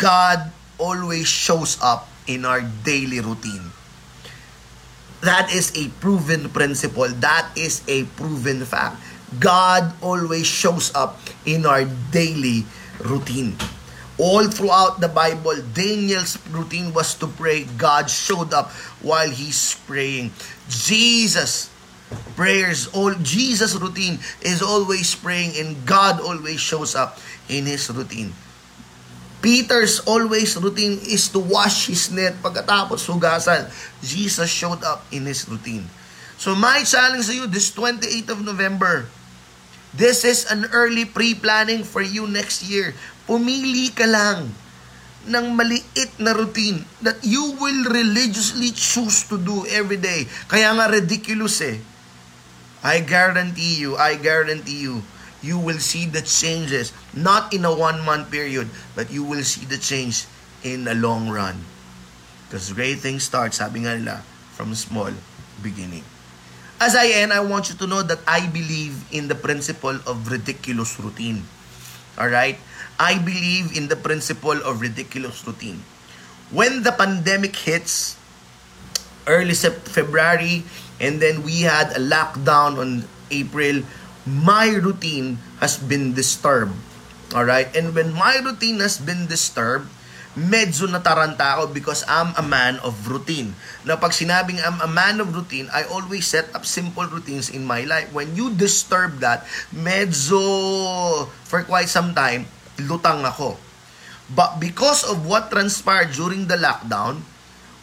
God 0.01 0.51
always 0.81 1.29
shows 1.29 1.77
up 1.85 2.09
in 2.25 2.49
our 2.49 2.65
daily 2.65 3.21
routine. 3.21 3.76
That 5.21 5.53
is 5.53 5.73
a 5.77 5.89
proven 6.01 6.51
principle. 6.51 7.09
That 7.21 7.49
is 7.57 7.83
a 7.89 8.05
proven 8.19 8.65
fact. 8.65 9.01
God 9.41 9.93
always 10.03 10.47
shows 10.47 10.95
up 10.95 11.19
in 11.45 11.67
our 11.67 11.85
daily 12.13 12.65
routine. 13.01 13.57
All 14.19 14.49
throughout 14.49 15.01
the 15.01 15.09
Bible, 15.09 15.61
Daniel's 15.75 16.41
routine 16.49 16.95
was 16.95 17.15
to 17.21 17.27
pray. 17.27 17.65
God 17.77 18.09
showed 18.09 18.55
up 18.55 18.73
while 19.05 19.29
he's 19.29 19.77
praying. 19.85 20.33
Jesus 20.69 21.69
prayers 22.39 22.87
all 22.95 23.15
Jesus 23.19 23.75
routine 23.75 24.19
is 24.39 24.63
always 24.63 25.15
praying 25.15 25.59
and 25.59 25.75
God 25.83 26.21
always 26.21 26.61
shows 26.61 26.95
up 26.95 27.19
in 27.49 27.67
his 27.67 27.91
routine. 27.91 28.33
Peter's 29.47 30.03
always 30.11 30.59
routine 30.59 30.99
is 31.07 31.31
to 31.31 31.39
wash 31.39 31.87
his 31.87 32.11
net 32.11 32.35
pagkatapos 32.43 33.07
hugasan. 33.07 33.71
Jesus 34.03 34.51
showed 34.51 34.83
up 34.83 35.07
in 35.15 35.23
his 35.23 35.47
routine. 35.47 35.87
So 36.35 36.59
my 36.59 36.83
challenge 36.83 37.31
to 37.31 37.35
you 37.39 37.47
this 37.47 37.71
28th 37.71 38.27
of 38.35 38.43
November, 38.43 39.07
this 39.95 40.27
is 40.27 40.51
an 40.51 40.67
early 40.75 41.07
pre-planning 41.07 41.87
for 41.87 42.03
you 42.03 42.27
next 42.27 42.67
year. 42.67 42.91
Pumili 43.31 43.95
ka 43.95 44.11
lang 44.11 44.51
ng 45.31 45.47
maliit 45.55 46.11
na 46.19 46.35
routine 46.35 46.83
that 47.07 47.23
you 47.23 47.55
will 47.55 47.87
religiously 47.87 48.75
choose 48.75 49.31
to 49.31 49.39
do 49.39 49.63
every 49.71 50.03
day. 50.03 50.27
Kaya 50.51 50.75
nga 50.75 50.91
ridiculous 50.91 51.63
eh. 51.63 51.79
I 52.83 52.99
guarantee 52.99 53.79
you, 53.79 53.95
I 53.95 54.19
guarantee 54.19 54.91
you, 54.91 55.07
you 55.43 55.59
will 55.59 55.79
see 55.79 56.07
the 56.07 56.23
changes, 56.23 56.93
not 57.15 57.53
in 57.53 57.65
a 57.65 57.75
one-month 57.75 58.31
period, 58.31 58.69
but 58.95 59.11
you 59.11 59.25
will 59.25 59.43
see 59.43 59.65
the 59.65 59.79
change 59.79 60.27
in 60.65 60.89
a 60.89 60.95
long 60.95 61.29
run. 61.29 61.61
Because 62.47 62.73
great 62.73 62.99
things 63.03 63.25
start, 63.25 63.55
sabi 63.55 63.83
nga 63.83 63.99
nila, 63.99 64.23
from 64.55 64.75
small 64.75 65.11
beginning. 65.63 66.05
As 66.79 66.95
I 66.95 67.09
end, 67.25 67.33
I 67.33 67.41
want 67.41 67.73
you 67.73 67.77
to 67.81 67.87
know 67.87 68.03
that 68.05 68.21
I 68.29 68.47
believe 68.47 69.01
in 69.11 69.29
the 69.29 69.35
principle 69.35 69.97
of 70.05 70.29
ridiculous 70.29 71.01
routine. 71.01 71.45
All 72.21 72.29
right? 72.29 72.61
I 73.01 73.17
believe 73.17 73.77
in 73.77 73.89
the 73.89 73.97
principle 73.97 74.57
of 74.61 74.81
ridiculous 74.81 75.45
routine. 75.45 75.85
When 76.53 76.85
the 76.85 76.93
pandemic 76.93 77.57
hits, 77.57 78.17
early 79.27 79.55
February, 79.55 80.65
and 81.01 81.21
then 81.21 81.43
we 81.43 81.63
had 81.67 81.93
a 81.93 82.01
lockdown 82.01 82.79
on 82.79 83.05
April, 83.31 83.83
my 84.27 84.75
routine 84.75 85.39
has 85.63 85.79
been 85.79 86.13
disturbed. 86.13 86.75
All 87.35 87.47
right? 87.47 87.71
And 87.75 87.95
when 87.95 88.13
my 88.13 88.43
routine 88.43 88.83
has 88.83 88.99
been 88.99 89.31
disturbed, 89.31 89.87
medyo 90.37 90.85
nataranta 90.85 91.57
ako 91.57 91.73
because 91.73 92.05
I'm 92.05 92.37
a 92.37 92.45
man 92.45 92.77
of 92.85 92.93
routine. 93.09 93.57
Na 93.89 93.97
pag 93.97 94.13
sinabing 94.13 94.61
I'm 94.61 94.83
a 94.85 94.91
man 94.91 95.23
of 95.23 95.33
routine, 95.33 95.73
I 95.73 95.89
always 95.89 96.29
set 96.29 96.53
up 96.53 96.69
simple 96.69 97.09
routines 97.09 97.49
in 97.49 97.65
my 97.65 97.89
life. 97.89 98.13
When 98.13 98.37
you 98.37 98.53
disturb 98.53 99.25
that, 99.25 99.49
medyo 99.73 101.25
for 101.49 101.65
quite 101.65 101.89
some 101.89 102.13
time, 102.13 102.45
lutang 102.77 103.25
ako. 103.25 103.57
But 104.27 104.59
because 104.59 105.07
of 105.07 105.25
what 105.25 105.55
transpired 105.55 106.13
during 106.13 106.51
the 106.51 106.59
lockdown, 106.59 107.23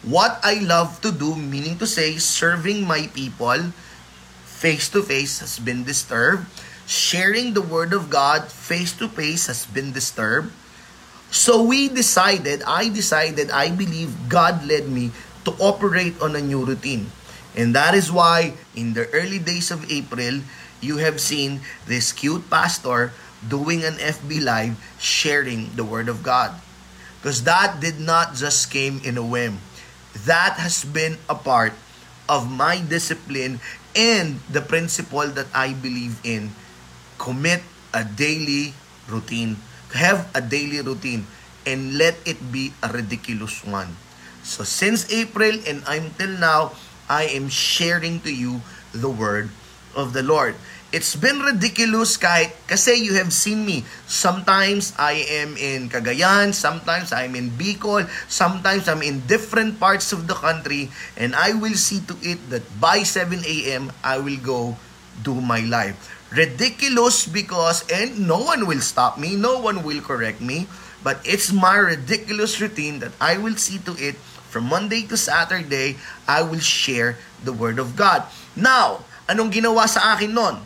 what 0.04 0.38
I 0.44 0.60
love 0.60 1.00
to 1.00 1.10
do, 1.10 1.34
meaning 1.34 1.80
to 1.80 1.88
say, 1.88 2.20
serving 2.20 2.84
my 2.84 3.08
people 3.16 3.72
face 4.64 4.88
to 4.88 5.04
face 5.04 5.44
has 5.44 5.60
been 5.60 5.84
disturbed. 5.84 6.48
Sharing 6.88 7.52
the 7.52 7.60
word 7.60 7.92
of 7.92 8.08
God 8.08 8.48
face 8.48 8.96
to 8.96 9.08
face 9.08 9.46
has 9.52 9.68
been 9.68 9.92
disturbed 9.92 10.52
So 11.34 11.66
we 11.66 11.90
decided, 11.90 12.62
I 12.62 12.88
decided, 12.88 13.50
I 13.50 13.70
believe 13.74 14.30
God 14.30 14.62
led 14.64 14.86
me 14.86 15.10
to 15.44 15.50
operate 15.58 16.14
on 16.22 16.38
a 16.38 16.40
new 16.40 16.62
routine. 16.64 17.10
And 17.58 17.74
that 17.74 17.94
is 17.94 18.12
why 18.12 18.54
in 18.78 18.94
the 18.94 19.10
early 19.10 19.42
days 19.42 19.70
of 19.74 19.82
April, 19.90 20.46
you 20.80 20.98
have 21.02 21.18
seen 21.18 21.60
this 21.90 22.12
cute 22.14 22.46
pastor 22.50 23.10
doing 23.42 23.82
an 23.82 23.98
FB 23.98 24.46
live 24.46 24.78
sharing 25.02 25.74
the 25.74 25.82
word 25.84 26.08
of 26.08 26.22
God. 26.22 26.54
Because 27.18 27.42
that 27.44 27.80
did 27.80 27.98
not 27.98 28.38
just 28.38 28.70
came 28.70 29.02
in 29.02 29.18
a 29.18 29.26
whim. 29.26 29.58
That 30.14 30.62
has 30.62 30.86
been 30.86 31.18
a 31.28 31.34
part 31.34 31.74
of 32.30 32.46
my 32.46 32.78
discipline 32.80 33.58
and 33.96 34.40
the 34.50 34.60
principle 34.60 35.26
that 35.38 35.46
I 35.54 35.72
believe 35.72 36.18
in. 36.24 36.50
Commit 37.18 37.62
a 37.94 38.04
daily 38.04 38.74
routine 39.08 39.56
have 39.94 40.26
a 40.34 40.42
daily 40.42 40.82
routine 40.82 41.26
and 41.64 41.96
let 41.96 42.18
it 42.26 42.36
be 42.52 42.74
a 42.82 42.90
ridiculous 42.90 43.64
one. 43.64 43.96
So 44.42 44.66
since 44.66 45.08
April 45.08 45.54
and 45.66 45.82
until 45.86 46.34
now, 46.36 46.74
I 47.08 47.30
am 47.32 47.48
sharing 47.48 48.20
to 48.26 48.32
you 48.34 48.60
the 48.92 49.08
word 49.08 49.48
of 49.96 50.12
the 50.12 50.22
Lord. 50.22 50.58
It's 50.94 51.18
been 51.18 51.42
ridiculous 51.42 52.14
kahit 52.14 52.54
kasi 52.70 52.94
you 53.02 53.18
have 53.18 53.34
seen 53.34 53.66
me. 53.66 53.82
Sometimes 54.06 54.94
I 54.94 55.26
am 55.42 55.58
in 55.58 55.90
Cagayan, 55.90 56.54
sometimes 56.54 57.10
I'm 57.10 57.34
in 57.34 57.50
Bicol, 57.58 58.06
sometimes 58.30 58.86
I'm 58.86 59.02
in 59.02 59.26
different 59.26 59.82
parts 59.82 60.14
of 60.14 60.30
the 60.30 60.38
country 60.38 60.94
and 61.18 61.34
I 61.34 61.50
will 61.58 61.74
see 61.74 61.98
to 62.06 62.14
it 62.22 62.38
that 62.54 62.62
by 62.78 63.02
7 63.02 63.42
a.m. 63.42 63.90
I 64.06 64.22
will 64.22 64.38
go 64.38 64.78
do 65.26 65.34
my 65.42 65.66
life. 65.66 65.98
Ridiculous 66.30 67.26
because, 67.26 67.82
and 67.90 68.30
no 68.30 68.46
one 68.46 68.70
will 68.70 68.78
stop 68.78 69.18
me, 69.18 69.34
no 69.34 69.58
one 69.58 69.82
will 69.82 69.98
correct 69.98 70.38
me, 70.38 70.70
but 71.02 71.18
it's 71.26 71.50
my 71.50 71.74
ridiculous 71.74 72.62
routine 72.62 73.02
that 73.02 73.18
I 73.18 73.34
will 73.42 73.58
see 73.58 73.82
to 73.82 73.98
it 73.98 74.14
from 74.46 74.70
Monday 74.70 75.02
to 75.10 75.18
Saturday, 75.18 75.98
I 76.30 76.46
will 76.46 76.62
share 76.62 77.18
the 77.42 77.50
Word 77.50 77.82
of 77.82 77.98
God. 77.98 78.30
Now, 78.54 79.02
anong 79.26 79.50
ginawa 79.50 79.90
sa 79.90 80.14
akin 80.14 80.30
nun? 80.30 80.62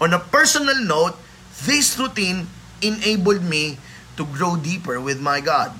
On 0.00 0.12
a 0.12 0.18
personal 0.18 0.78
note, 0.82 1.14
this 1.64 1.98
routine 1.98 2.46
enabled 2.82 3.42
me 3.42 3.78
to 4.16 4.26
grow 4.26 4.56
deeper 4.56 5.00
with 5.00 5.20
my 5.20 5.40
God, 5.40 5.72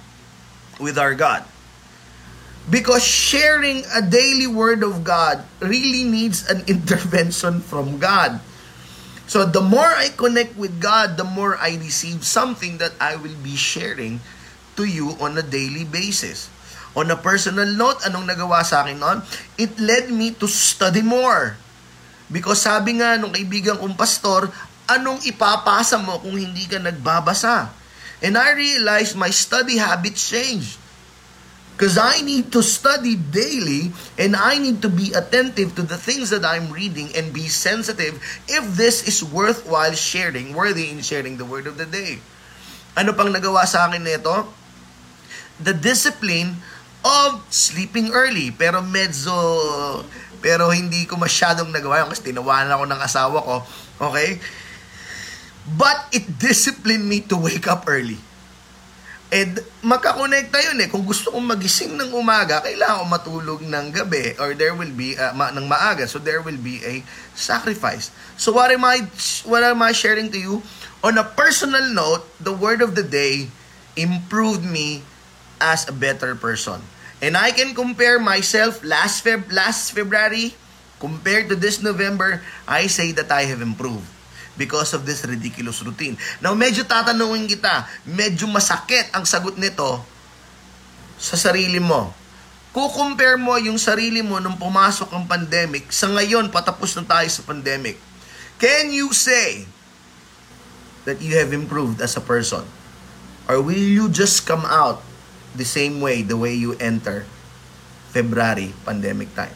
with 0.78 0.98
our 0.98 1.14
God. 1.14 1.44
Because 2.70 3.04
sharing 3.04 3.84
a 3.92 4.00
daily 4.00 4.46
Word 4.46 4.82
of 4.82 5.04
God 5.04 5.44
really 5.60 6.04
needs 6.04 6.48
an 6.48 6.64
intervention 6.70 7.60
from 7.60 7.98
God. 7.98 8.40
So 9.26 9.44
the 9.44 9.60
more 9.60 9.88
I 9.88 10.08
connect 10.12 10.56
with 10.56 10.80
God, 10.80 11.16
the 11.16 11.24
more 11.24 11.56
I 11.56 11.76
receive 11.76 12.24
something 12.24 12.78
that 12.78 12.92
I 13.00 13.16
will 13.16 13.36
be 13.42 13.56
sharing 13.56 14.20
to 14.76 14.84
you 14.84 15.16
on 15.20 15.36
a 15.36 15.42
daily 15.42 15.84
basis. 15.84 16.50
On 16.94 17.10
a 17.10 17.18
personal 17.18 17.66
note, 17.66 18.06
anong 18.06 18.30
nagawa 18.30 18.62
sa 18.62 18.86
akin 18.86 19.02
noon? 19.02 19.18
It 19.58 19.74
led 19.82 20.14
me 20.14 20.30
to 20.38 20.46
study 20.46 21.02
more. 21.02 21.58
Because 22.32 22.64
sabi 22.64 23.00
nga 23.00 23.20
nung 23.20 23.32
kaibigan 23.32 23.76
kong 23.76 23.96
pastor, 23.96 24.48
anong 24.88 25.24
ipapasa 25.24 26.00
mo 26.00 26.20
kung 26.20 26.36
hindi 26.36 26.64
ka 26.64 26.80
nagbabasa? 26.80 27.68
And 28.24 28.40
I 28.40 28.56
realized 28.56 29.16
my 29.16 29.28
study 29.28 29.76
habits 29.76 30.32
changed. 30.32 30.80
Because 31.74 31.98
I 31.98 32.22
need 32.22 32.54
to 32.54 32.62
study 32.62 33.18
daily 33.18 33.90
and 34.14 34.38
I 34.38 34.62
need 34.62 34.78
to 34.86 34.88
be 34.88 35.10
attentive 35.10 35.74
to 35.74 35.82
the 35.82 35.98
things 35.98 36.30
that 36.30 36.46
I'm 36.46 36.70
reading 36.70 37.10
and 37.18 37.34
be 37.34 37.50
sensitive 37.50 38.14
if 38.46 38.62
this 38.78 39.02
is 39.10 39.26
worthwhile 39.26 39.98
sharing, 39.98 40.54
worthy 40.54 40.94
in 40.94 41.02
sharing 41.02 41.34
the 41.34 41.42
word 41.42 41.66
of 41.66 41.74
the 41.74 41.84
day. 41.84 42.22
Ano 42.94 43.10
pang 43.10 43.34
nagawa 43.34 43.66
sa 43.66 43.90
akin 43.90 44.06
nito? 44.06 44.54
The 45.58 45.74
discipline 45.74 46.62
of 47.02 47.42
sleeping 47.50 48.14
early. 48.14 48.54
Pero 48.54 48.78
medyo, 48.78 49.34
pero 50.44 50.68
hindi 50.68 51.08
ko 51.08 51.16
masyadong 51.16 51.72
nagawa 51.72 52.04
yun 52.04 52.12
kasi 52.12 52.28
tinawanan 52.28 52.76
ako 52.76 52.84
ng 52.84 53.00
asawa 53.00 53.38
ko. 53.40 53.56
Okay? 54.12 54.36
But 55.64 56.12
it 56.12 56.28
disciplined 56.36 57.08
me 57.08 57.24
to 57.32 57.40
wake 57.40 57.64
up 57.64 57.88
early. 57.88 58.20
And 59.32 59.56
magkakonekta 59.80 60.60
yun 60.68 60.84
eh. 60.84 60.92
Kung 60.92 61.08
gusto 61.08 61.32
kong 61.32 61.48
magising 61.48 61.96
ng 61.96 62.12
umaga, 62.12 62.60
kailangan 62.60 63.00
ko 63.00 63.04
matulog 63.08 63.60
ng 63.64 63.86
gabi 63.88 64.36
or 64.36 64.52
there 64.52 64.76
will 64.76 64.92
be, 64.92 65.16
uh, 65.16 65.32
ma- 65.32 65.48
ng 65.48 65.64
maaga. 65.64 66.04
So 66.04 66.20
there 66.20 66.44
will 66.44 66.60
be 66.60 66.84
a 66.84 67.00
sacrifice. 67.32 68.12
So 68.36 68.52
what 68.52 68.68
am 68.68 68.84
I, 68.84 69.08
what 69.48 69.64
am 69.64 69.80
I 69.80 69.96
sharing 69.96 70.28
to 70.28 70.38
you? 70.38 70.60
On 71.00 71.16
a 71.16 71.24
personal 71.24 71.88
note, 71.88 72.28
the 72.36 72.52
word 72.52 72.84
of 72.84 72.92
the 72.92 73.02
day 73.02 73.48
improved 73.96 74.62
me 74.62 75.00
as 75.56 75.88
a 75.88 75.94
better 75.96 76.36
person. 76.36 76.84
And 77.22 77.38
I 77.38 77.54
can 77.54 77.74
compare 77.74 78.18
myself 78.18 78.82
last 78.82 79.22
Feb 79.22 79.50
last 79.54 79.94
February 79.94 80.54
compared 81.04 81.52
to 81.52 81.56
this 81.58 81.84
November, 81.84 82.40
I 82.64 82.88
say 82.88 83.12
that 83.12 83.28
I 83.28 83.44
have 83.44 83.60
improved 83.60 84.08
because 84.56 84.94
of 84.94 85.04
this 85.04 85.26
ridiculous 85.26 85.82
routine. 85.82 86.16
Now, 86.40 86.56
medyo 86.56 86.86
tatanungin 86.86 87.50
kita, 87.50 87.84
medyo 88.06 88.46
masakit 88.48 89.10
ang 89.12 89.26
sagot 89.26 89.58
nito 89.58 90.00
sa 91.18 91.36
sarili 91.36 91.82
mo. 91.82 92.14
Kukompare 92.74 93.38
mo 93.38 93.54
yung 93.60 93.78
sarili 93.78 94.18
mo 94.18 94.42
nung 94.42 94.58
pumasok 94.58 95.12
ang 95.14 95.30
pandemic 95.30 95.92
sa 95.94 96.10
ngayon, 96.10 96.50
patapos 96.50 96.96
na 96.98 97.06
tayo 97.06 97.28
sa 97.30 97.46
pandemic. 97.46 97.98
Can 98.58 98.90
you 98.90 99.14
say 99.14 99.66
that 101.06 101.22
you 101.22 101.38
have 101.38 101.54
improved 101.54 102.02
as 102.02 102.18
a 102.18 102.22
person? 102.24 102.66
Or 103.46 103.60
will 103.60 103.76
you 103.76 104.08
just 104.08 104.48
come 104.48 104.64
out 104.64 105.04
the 105.54 105.64
same 105.64 106.02
way, 106.02 106.22
the 106.22 106.36
way 106.36 106.54
you 106.54 106.74
enter 106.82 107.26
February 108.10 108.74
pandemic 108.84 109.34
time? 109.34 109.54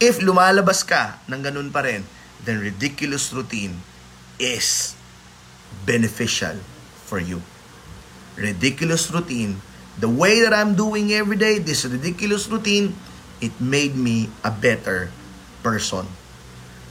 If 0.00 0.24
lumalabas 0.24 0.84
ka 0.84 1.20
ng 1.28 1.40
ganun 1.44 1.68
pa 1.68 1.84
rin, 1.84 2.04
then 2.44 2.60
ridiculous 2.64 3.32
routine 3.36 3.76
is 4.40 4.96
beneficial 5.84 6.56
for 7.04 7.20
you. 7.20 7.44
Ridiculous 8.40 9.12
routine, 9.12 9.60
the 10.00 10.08
way 10.08 10.40
that 10.40 10.56
I'm 10.56 10.72
doing 10.72 11.12
every 11.12 11.36
day, 11.36 11.60
this 11.60 11.84
ridiculous 11.84 12.48
routine, 12.48 12.96
it 13.44 13.52
made 13.60 13.92
me 13.92 14.32
a 14.40 14.48
better 14.48 15.12
person. 15.60 16.08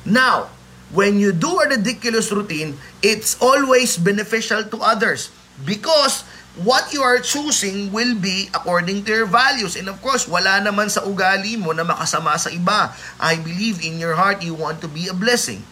Now, 0.05 0.53
when 0.93 1.17
you 1.17 1.33
do 1.33 1.61
a 1.61 1.69
ridiculous 1.69 2.29
routine, 2.29 2.77
it's 3.01 3.37
always 3.41 3.97
beneficial 3.97 4.65
to 4.69 4.77
others 4.81 5.33
because 5.65 6.23
what 6.59 6.91
you 6.91 7.01
are 7.01 7.19
choosing 7.19 7.91
will 7.91 8.15
be 8.15 8.49
according 8.51 9.03
to 9.05 9.23
your 9.23 9.29
values. 9.29 9.75
And 9.75 9.87
of 9.87 10.01
course, 10.03 10.27
wala 10.27 10.59
naman 10.59 10.91
sa 10.91 11.07
ugali 11.07 11.55
mo 11.55 11.71
na 11.71 11.87
makasama 11.87 12.35
sa 12.35 12.51
iba. 12.51 12.91
I 13.19 13.39
believe 13.39 13.79
in 13.83 13.99
your 13.99 14.19
heart 14.19 14.43
you 14.43 14.55
want 14.55 14.83
to 14.83 14.89
be 14.91 15.07
a 15.07 15.15
blessing. 15.15 15.63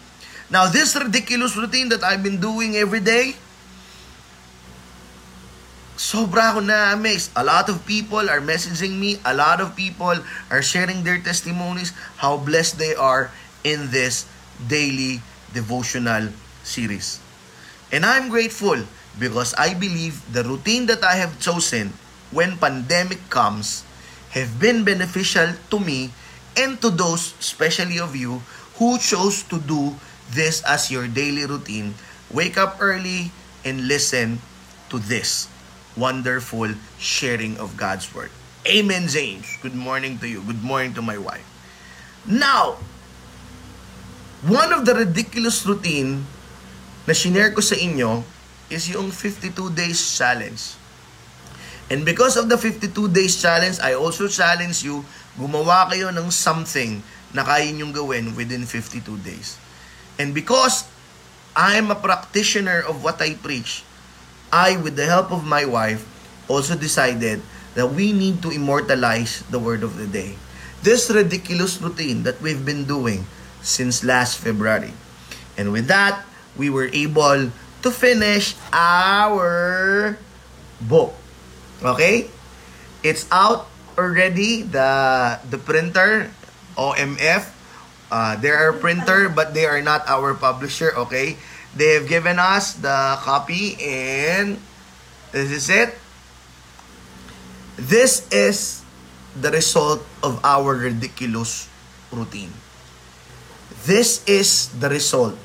Now, 0.48 0.64
this 0.72 0.96
ridiculous 0.96 1.56
routine 1.56 1.92
that 1.92 2.00
I've 2.00 2.24
been 2.24 2.40
doing 2.40 2.72
every 2.80 3.04
day, 3.04 3.36
sobra 6.00 6.56
ako 6.56 6.64
na 6.64 6.96
amazed. 6.96 7.36
A 7.36 7.44
lot 7.44 7.68
of 7.68 7.84
people 7.84 8.24
are 8.32 8.40
messaging 8.40 8.96
me. 8.96 9.20
A 9.28 9.36
lot 9.36 9.60
of 9.60 9.76
people 9.76 10.16
are 10.48 10.64
sharing 10.64 11.04
their 11.04 11.20
testimonies, 11.20 11.92
how 12.16 12.40
blessed 12.40 12.80
they 12.80 12.96
are 12.96 13.28
in 13.60 13.92
this 13.92 14.24
daily 14.56 15.20
devotional 15.52 16.32
series. 16.64 17.20
And 17.92 18.08
I'm 18.08 18.32
grateful 18.32 18.88
because 19.18 19.54
I 19.58 19.74
believe 19.74 20.22
the 20.32 20.42
routine 20.46 20.86
that 20.86 21.02
I 21.02 21.18
have 21.18 21.38
chosen 21.42 21.92
when 22.30 22.56
pandemic 22.56 23.18
comes 23.30 23.84
have 24.30 24.60
been 24.62 24.84
beneficial 24.84 25.52
to 25.70 25.78
me 25.78 26.10
and 26.56 26.80
to 26.82 26.90
those, 26.90 27.34
especially 27.40 27.98
of 27.98 28.14
you, 28.14 28.42
who 28.78 28.98
chose 28.98 29.42
to 29.50 29.58
do 29.58 29.94
this 30.30 30.62
as 30.62 30.90
your 30.90 31.08
daily 31.08 31.46
routine, 31.46 31.94
wake 32.30 32.58
up 32.58 32.78
early 32.80 33.32
and 33.64 33.88
listen 33.88 34.38
to 34.90 34.98
this 34.98 35.48
wonderful 35.96 36.68
sharing 36.98 37.58
of 37.58 37.76
God's 37.76 38.06
Word. 38.14 38.30
Amen, 38.66 39.08
James. 39.08 39.48
Good 39.62 39.74
morning 39.74 40.18
to 40.20 40.28
you. 40.28 40.42
Good 40.42 40.62
morning 40.62 40.94
to 40.94 41.02
my 41.02 41.16
wife. 41.16 41.46
Now, 42.26 42.76
one 44.44 44.70
of 44.72 44.84
the 44.84 44.94
ridiculous 44.94 45.64
routine 45.66 46.26
na 47.08 47.16
shinare 47.16 47.56
ko 47.56 47.64
sa 47.64 47.74
inyo 47.74 48.22
is 48.68 48.88
yung 48.92 49.10
52 49.10 49.52
days 49.72 50.00
challenge. 50.16 50.76
And 51.88 52.04
because 52.04 52.36
of 52.36 52.52
the 52.52 52.60
52 52.60 52.92
days 53.08 53.40
challenge, 53.40 53.80
I 53.80 53.96
also 53.96 54.28
challenge 54.28 54.84
you, 54.84 55.04
gumawa 55.40 55.88
kayo 55.88 56.12
ng 56.12 56.28
something 56.28 57.00
na 57.32 57.44
kaya 57.44 57.68
nyong 57.72 57.96
gawin 57.96 58.36
within 58.36 58.68
52 58.68 59.00
days. 59.24 59.56
And 60.20 60.36
because 60.36 60.84
I'm 61.56 61.88
a 61.88 61.96
practitioner 61.96 62.84
of 62.84 63.00
what 63.00 63.20
I 63.24 63.34
preach, 63.40 63.84
I, 64.52 64.76
with 64.76 64.96
the 64.96 65.08
help 65.08 65.32
of 65.32 65.48
my 65.48 65.64
wife, 65.64 66.04
also 66.48 66.76
decided 66.76 67.40
that 67.72 67.88
we 67.88 68.12
need 68.12 68.40
to 68.44 68.50
immortalize 68.50 69.44
the 69.48 69.60
word 69.60 69.84
of 69.84 69.96
the 69.96 70.08
day. 70.08 70.36
This 70.84 71.08
ridiculous 71.10 71.80
routine 71.80 72.22
that 72.24 72.40
we've 72.40 72.64
been 72.64 72.84
doing 72.84 73.24
since 73.60 74.04
last 74.04 74.38
February. 74.38 74.92
And 75.56 75.72
with 75.72 75.88
that, 75.88 76.24
we 76.56 76.70
were 76.70 76.88
able 76.92 77.50
to 77.82 77.90
finish 77.90 78.54
our 78.72 80.16
book. 80.80 81.14
Okay? 81.82 82.30
It's 83.02 83.26
out 83.30 83.70
already, 83.98 84.62
the 84.62 85.38
the 85.50 85.58
printer, 85.58 86.30
OMF. 86.78 87.54
Uh, 88.08 88.34
they 88.40 88.48
are 88.50 88.72
printer, 88.72 89.28
but 89.28 89.52
they 89.52 89.68
are 89.68 89.82
not 89.84 90.08
our 90.08 90.32
publisher, 90.32 90.96
okay? 90.96 91.36
They 91.76 91.92
have 91.92 92.08
given 92.08 92.40
us 92.40 92.72
the 92.72 93.20
copy 93.20 93.76
and 93.84 94.56
this 95.30 95.52
is 95.52 95.68
it. 95.68 95.92
This 97.76 98.24
is 98.32 98.80
the 99.36 99.52
result 99.52 100.00
of 100.24 100.40
our 100.40 100.72
ridiculous 100.74 101.68
routine. 102.10 102.50
This 103.84 104.24
is 104.24 104.72
the 104.72 104.88
result 104.88 105.36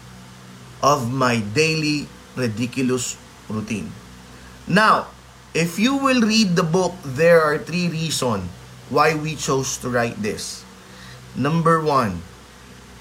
of 0.81 1.11
my 1.11 1.43
daily 1.53 2.07
ridiculous 2.35 3.17
routine. 3.49 3.91
Now, 4.67 5.07
if 5.53 5.77
you 5.77 5.97
will 5.97 6.21
read 6.21 6.55
the 6.55 6.65
book, 6.65 6.95
there 7.03 7.41
are 7.41 7.57
three 7.57 7.89
reasons 7.89 8.49
why 8.89 9.13
we 9.13 9.35
chose 9.35 9.77
to 9.81 9.89
write 9.89 10.21
this. 10.21 10.65
Number 11.35 11.81
one, 11.81 12.21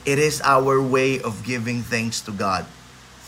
it 0.04 0.18
is 0.18 0.42
our 0.42 0.80
way 0.80 1.20
of 1.20 1.44
giving 1.44 1.80
thanks 1.80 2.20
to 2.28 2.32
God 2.32 2.66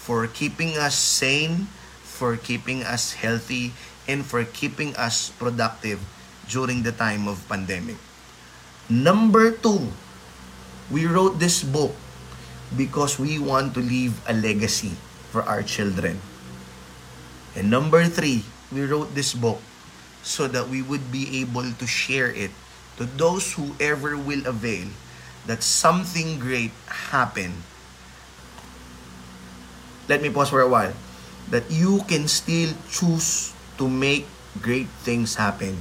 for 0.05 0.27
keeping 0.29 0.77
us 0.77 0.97
sane, 0.97 1.73
for 2.03 2.37
keeping 2.37 2.85
us 2.85 3.17
healthy, 3.17 3.73
and 4.05 4.21
for 4.21 4.45
keeping 4.45 4.93
us 4.97 5.33
productive 5.41 6.01
during 6.49 6.85
the 6.85 6.93
time 6.93 7.25
of 7.25 7.41
pandemic. 7.49 7.97
Number 8.93 9.49
two, 9.53 9.89
we 10.93 11.09
wrote 11.09 11.41
this 11.41 11.65
book 11.65 11.97
because 12.77 13.17
we 13.17 13.41
want 13.41 13.73
to 13.75 13.81
leave 13.81 14.21
a 14.29 14.37
legacy 14.37 14.93
for 15.35 15.43
our 15.43 15.67
children. 15.67 16.23
And 17.59 17.67
number 17.67 18.07
three, 18.07 18.47
we 18.71 18.87
wrote 18.87 19.19
this 19.19 19.35
book 19.35 19.59
so 20.23 20.47
that 20.47 20.71
we 20.71 20.79
would 20.79 21.11
be 21.11 21.43
able 21.43 21.75
to 21.75 21.87
share 21.91 22.31
it 22.31 22.55
to 23.03 23.11
those 23.19 23.59
who 23.59 23.75
ever 23.83 24.15
will 24.15 24.47
avail 24.47 24.95
that 25.51 25.67
something 25.67 26.39
great 26.39 26.71
happened 27.11 27.67
let 30.09 30.21
me 30.21 30.29
pause 30.29 30.51
for 30.51 30.61
a 30.61 30.69
while, 30.69 30.93
that 31.49 31.65
you 31.71 32.05
can 32.09 32.29
still 32.29 32.73
choose 32.91 33.53
to 33.79 33.89
make 33.89 34.27
great 34.61 34.89
things 35.03 35.35
happen 35.37 35.77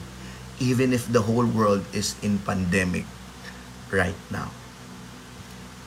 even 0.59 0.93
if 0.93 1.11
the 1.11 1.21
whole 1.21 1.45
world 1.45 1.83
is 1.91 2.15
in 2.23 2.39
pandemic 2.39 3.05
right 3.91 4.15
now. 4.31 4.51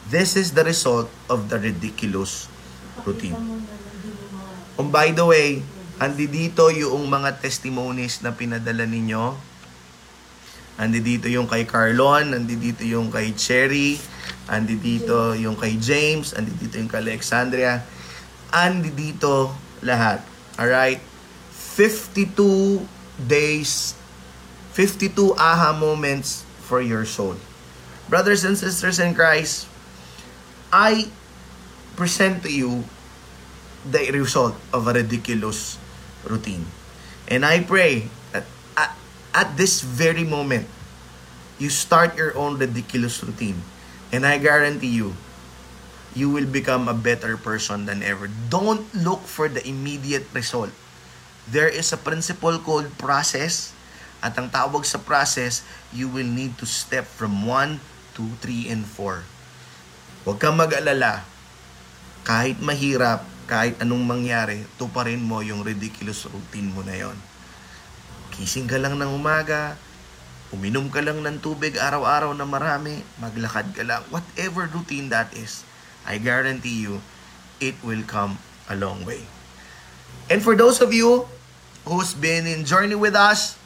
This 0.08 0.36
is 0.36 0.52
the 0.52 0.64
result 0.64 1.10
of 1.30 1.48
the 1.48 1.58
ridiculous 1.58 2.46
routine. 3.06 3.38
Um, 4.76 4.90
by 4.92 5.14
the 5.14 5.24
way, 5.24 5.62
andi 6.02 6.28
dito 6.28 6.68
yung 6.68 7.08
mga 7.08 7.38
testimonies 7.40 8.20
na 8.20 8.34
pinadala 8.34 8.84
ninyo. 8.84 9.32
Andi 10.76 11.00
dito 11.00 11.30
yung 11.30 11.48
kay 11.48 11.64
Carlon, 11.64 12.36
andi 12.36 12.58
dito 12.60 12.84
yung 12.84 13.08
kay 13.08 13.32
Cherry, 13.32 13.96
andi 14.50 14.76
dito 14.76 15.32
yung 15.32 15.56
kay 15.56 15.80
James, 15.80 16.36
andi 16.36 16.52
dito 16.52 16.76
yung 16.76 16.90
kay 16.92 17.00
Alexandria 17.00 17.80
andi 18.56 18.90
dito 18.90 19.54
lahat. 19.82 20.22
Alright? 20.56 21.02
52 21.76 22.80
days, 23.20 23.92
52 24.72 25.36
aha 25.36 25.76
moments 25.76 26.44
for 26.64 26.80
your 26.80 27.04
soul. 27.04 27.36
Brothers 28.08 28.46
and 28.46 28.56
sisters 28.56 28.96
in 28.96 29.12
Christ, 29.12 29.68
I 30.72 31.10
present 31.98 32.40
to 32.46 32.52
you 32.52 32.88
the 33.90 34.10
result 34.12 34.54
of 34.72 34.86
a 34.86 34.92
ridiculous 34.92 35.78
routine. 36.26 36.66
And 37.26 37.44
I 37.44 37.62
pray 37.62 38.10
that 38.32 38.46
at, 38.76 38.94
at 39.34 39.48
this 39.56 39.82
very 39.82 40.24
moment, 40.24 40.66
you 41.58 41.70
start 41.70 42.16
your 42.16 42.36
own 42.36 42.58
ridiculous 42.58 43.22
routine. 43.22 43.62
And 44.12 44.26
I 44.26 44.38
guarantee 44.38 44.94
you, 44.94 45.14
you 46.14 46.30
will 46.30 46.46
become 46.46 46.88
a 46.88 46.96
better 46.96 47.36
person 47.36 47.84
than 47.84 48.02
ever. 48.02 48.30
Don't 48.48 48.86
look 48.94 49.28
for 49.28 49.48
the 49.48 49.60
immediate 49.66 50.24
result. 50.32 50.70
There 51.46 51.68
is 51.68 51.92
a 51.92 52.00
principle 52.00 52.58
called 52.58 52.90
process. 52.96 53.76
At 54.24 54.34
ang 54.40 54.48
tawag 54.48 54.88
sa 54.88 54.98
process, 54.98 55.60
you 55.92 56.08
will 56.08 56.26
need 56.26 56.56
to 56.58 56.66
step 56.66 57.04
from 57.04 57.44
1, 57.44 57.78
2, 58.16 58.40
3, 58.40 58.72
and 58.72 58.82
4. 58.88 59.22
Huwag 60.24 60.38
kang 60.40 60.56
mag-alala. 60.56 61.22
Kahit 62.26 62.58
mahirap, 62.58 63.22
kahit 63.46 63.78
anong 63.80 64.02
mangyari, 64.02 64.66
tuparin 64.76 65.22
mo 65.22 65.40
yung 65.40 65.62
ridiculous 65.62 66.26
routine 66.26 66.70
mo 66.74 66.82
na 66.82 66.98
yon. 66.98 67.16
Kising 68.34 68.66
ka 68.66 68.76
lang 68.76 68.98
ng 68.98 69.10
umaga, 69.14 69.78
uminom 70.50 70.90
ka 70.90 71.00
lang 71.00 71.22
ng 71.22 71.38
tubig 71.38 71.78
araw-araw 71.78 72.34
na 72.34 72.44
marami, 72.44 73.00
maglakad 73.22 73.70
ka 73.72 73.86
lang, 73.86 74.02
whatever 74.10 74.66
routine 74.70 75.08
that 75.08 75.30
is 75.32 75.66
I 76.06 76.22
guarantee 76.22 76.86
you, 76.86 77.02
it 77.58 77.74
will 77.82 78.06
come 78.06 78.38
a 78.70 78.78
long 78.78 79.02
way. 79.02 79.26
And 80.30 80.38
for 80.38 80.54
those 80.54 80.78
of 80.78 80.94
you 80.94 81.26
who's 81.82 82.14
been 82.14 82.46
in 82.46 82.62
journey 82.62 82.94
with 82.94 83.18
us, 83.18 83.58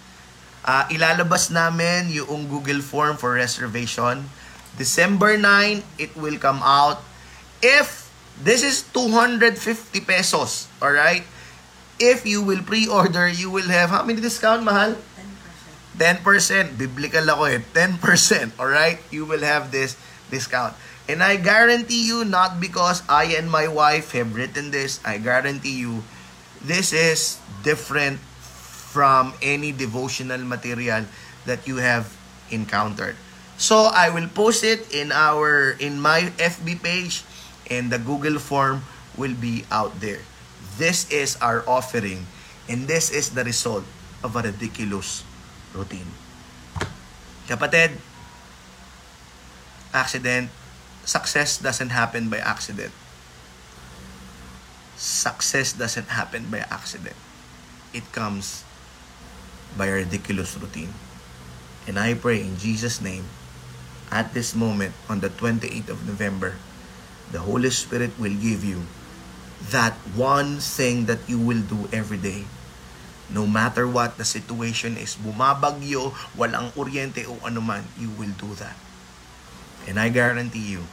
uh, 0.64 0.88
ilalabas 0.88 1.52
namin 1.52 2.08
yung 2.08 2.48
Google 2.48 2.80
form 2.80 3.20
for 3.20 3.36
reservation. 3.36 4.24
December 4.80 5.36
9, 5.36 5.84
it 6.00 6.16
will 6.16 6.40
come 6.40 6.64
out. 6.64 7.04
If 7.60 7.99
this 8.42 8.64
is 8.64 8.82
250 8.92 10.00
pesos, 10.00 10.68
all 10.80 10.92
right? 10.92 11.24
If 12.00 12.24
you 12.24 12.40
will 12.42 12.64
pre-order, 12.64 13.28
you 13.28 13.50
will 13.50 13.68
have 13.68 13.90
how 13.90 14.02
many 14.02 14.20
discount, 14.20 14.64
mahal? 14.64 14.96
10%. 16.00 16.24
10%. 16.24 16.78
Biblical 16.80 17.28
ako 17.28 17.44
eh. 17.44 17.60
10%, 17.76 18.56
all 18.56 18.72
right? 18.72 18.96
You 19.12 19.28
will 19.28 19.44
have 19.44 19.68
this 19.68 20.00
discount. 20.32 20.72
And 21.10 21.20
I 21.20 21.36
guarantee 21.36 22.06
you, 22.06 22.24
not 22.24 22.60
because 22.62 23.02
I 23.10 23.36
and 23.36 23.50
my 23.50 23.68
wife 23.68 24.12
have 24.16 24.32
written 24.32 24.70
this, 24.70 25.02
I 25.04 25.18
guarantee 25.18 25.76
you, 25.82 26.06
this 26.62 26.92
is 26.92 27.36
different 27.66 28.20
from 28.90 29.34
any 29.42 29.72
devotional 29.72 30.40
material 30.40 31.04
that 31.44 31.66
you 31.66 31.76
have 31.82 32.08
encountered. 32.50 33.16
So 33.60 33.92
I 33.92 34.08
will 34.08 34.28
post 34.28 34.64
it 34.64 34.88
in 34.88 35.12
our 35.12 35.76
in 35.76 36.00
my 36.00 36.32
FB 36.40 36.80
page 36.80 37.28
and 37.70 37.88
the 37.88 37.98
Google 37.98 38.42
form 38.42 38.82
will 39.16 39.34
be 39.34 39.64
out 39.70 40.02
there. 40.02 40.20
This 40.76 41.06
is 41.08 41.38
our 41.38 41.62
offering 41.70 42.26
and 42.68 42.86
this 42.90 43.10
is 43.10 43.30
the 43.30 43.46
result 43.46 43.86
of 44.22 44.36
a 44.36 44.42
ridiculous 44.42 45.24
routine. 45.72 46.10
Kapatid, 47.46 47.96
accident 49.94 50.50
success 51.04 51.58
doesn't 51.58 51.90
happen 51.90 52.28
by 52.28 52.38
accident. 52.38 52.92
Success 54.94 55.72
doesn't 55.72 56.12
happen 56.12 56.46
by 56.50 56.62
accident. 56.70 57.16
It 57.90 58.06
comes 58.12 58.62
by 59.74 59.86
a 59.86 60.04
ridiculous 60.04 60.54
routine. 60.58 60.92
And 61.88 61.98
I 61.98 62.14
pray 62.14 62.40
in 62.40 62.54
Jesus' 62.60 63.00
name, 63.00 63.24
at 64.12 64.34
this 64.34 64.54
moment, 64.54 64.94
on 65.08 65.18
the 65.18 65.30
28th 65.30 65.88
of 65.88 66.06
November, 66.06 66.54
the 67.30 67.42
Holy 67.42 67.70
Spirit 67.70 68.14
will 68.18 68.34
give 68.34 68.62
you 68.62 68.84
that 69.70 69.94
one 70.14 70.58
thing 70.58 71.06
that 71.06 71.20
you 71.30 71.38
will 71.38 71.62
do 71.62 71.86
every 71.90 72.18
day. 72.18 72.44
No 73.30 73.46
matter 73.46 73.86
what 73.86 74.18
the 74.18 74.26
situation 74.26 74.98
is, 74.98 75.14
bumabagyo, 75.14 76.10
walang 76.34 76.74
kuryente 76.74 77.22
o 77.30 77.38
anuman, 77.46 77.86
you 77.94 78.10
will 78.18 78.34
do 78.34 78.58
that 78.58 78.74
And 79.88 79.96
I 79.96 80.12
guarantee 80.12 80.76
you, 80.76 80.84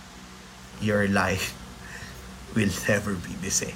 your 0.79 1.09
life 1.11 1.51
will 2.55 2.71
never 2.87 3.17
be 3.17 3.33
the 3.41 3.51
same. 3.51 3.75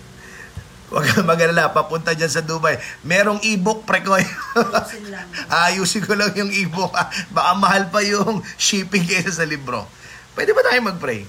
Huwag 0.91 1.08
kang 1.08 1.24
mag-alala, 1.24 1.71
papunta 1.71 2.12
dyan 2.12 2.28
sa 2.28 2.43
Dubai. 2.43 2.76
Merong 3.08 3.39
e-book, 3.47 3.88
prekoy. 3.88 4.28
Ayusin 4.28 5.08
lang. 5.08 5.28
Ayusin 5.71 6.04
ko 6.04 6.19
lang 6.19 6.36
yung 6.36 6.52
e-book. 6.52 6.91
ah. 6.91 7.08
Baka 7.32 7.52
mahal 7.56 7.84
pa 7.88 8.04
yung 8.04 8.43
shipping 8.60 9.08
kaysa 9.08 9.32
sa 9.32 9.47
libro. 9.47 9.88
Pwede 10.36 10.52
ba 10.52 10.60
tayo 10.67 10.84
mag-pray? 10.84 11.24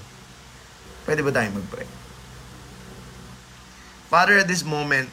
Pwede 1.03 1.19
ba 1.19 1.35
tayo 1.35 1.51
mag-pray? 1.51 1.87
Father, 4.07 4.39
at 4.39 4.47
this 4.47 4.63
moment, 4.63 5.09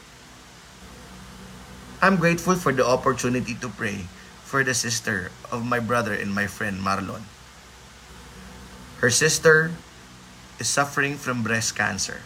I'm 2.00 2.16
grateful 2.16 2.54
for 2.56 2.72
the 2.72 2.86
opportunity 2.86 3.56
to 3.58 3.68
pray 3.68 4.06
for 4.44 4.62
the 4.64 4.74
sister 4.74 5.30
of 5.50 5.66
my 5.66 5.80
brother 5.80 6.14
and 6.14 6.32
my 6.32 6.46
friend 6.46 6.80
Marlon. 6.80 7.24
Her 9.00 9.10
sister 9.10 9.72
is 10.60 10.68
suffering 10.68 11.16
from 11.16 11.42
breast 11.42 11.72
cancer. 11.72 12.20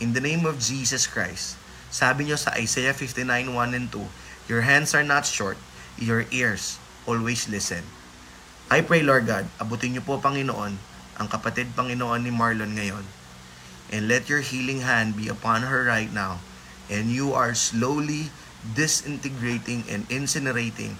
In 0.00 0.12
the 0.12 0.20
name 0.20 0.44
of 0.44 0.60
Jesus 0.60 1.08
Christ, 1.08 1.56
sabi 1.88 2.28
niyo 2.28 2.36
sa 2.36 2.52
Isaiah 2.56 2.92
59, 2.92 3.56
1 3.56 3.72
and 3.72 3.88
2, 3.88 4.52
Your 4.52 4.68
hands 4.68 4.92
are 4.92 5.04
not 5.06 5.24
short, 5.24 5.56
your 5.96 6.28
ears 6.28 6.76
always 7.08 7.48
listen. 7.48 7.84
I 8.68 8.84
pray, 8.84 9.00
Lord 9.00 9.24
God, 9.24 9.48
abutin 9.56 9.96
niyo 9.96 10.04
po, 10.04 10.20
Panginoon, 10.20 10.76
ang 11.20 11.28
kapatid 11.28 11.72
Panginoon 11.76 12.24
ni 12.24 12.32
Marlon 12.32 12.76
ngayon. 12.76 13.04
And 13.92 14.08
let 14.08 14.32
your 14.32 14.40
healing 14.40 14.80
hand 14.80 15.16
be 15.16 15.28
upon 15.28 15.68
her 15.68 15.84
right 15.84 16.08
now. 16.08 16.40
And 16.88 17.12
you 17.12 17.36
are 17.36 17.52
slowly 17.52 18.32
disintegrating 18.62 19.84
and 19.90 20.08
incinerating 20.08 20.96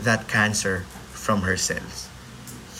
that 0.00 0.28
cancer 0.28 0.88
from 1.12 1.42
her 1.42 1.56
cells. 1.56 2.08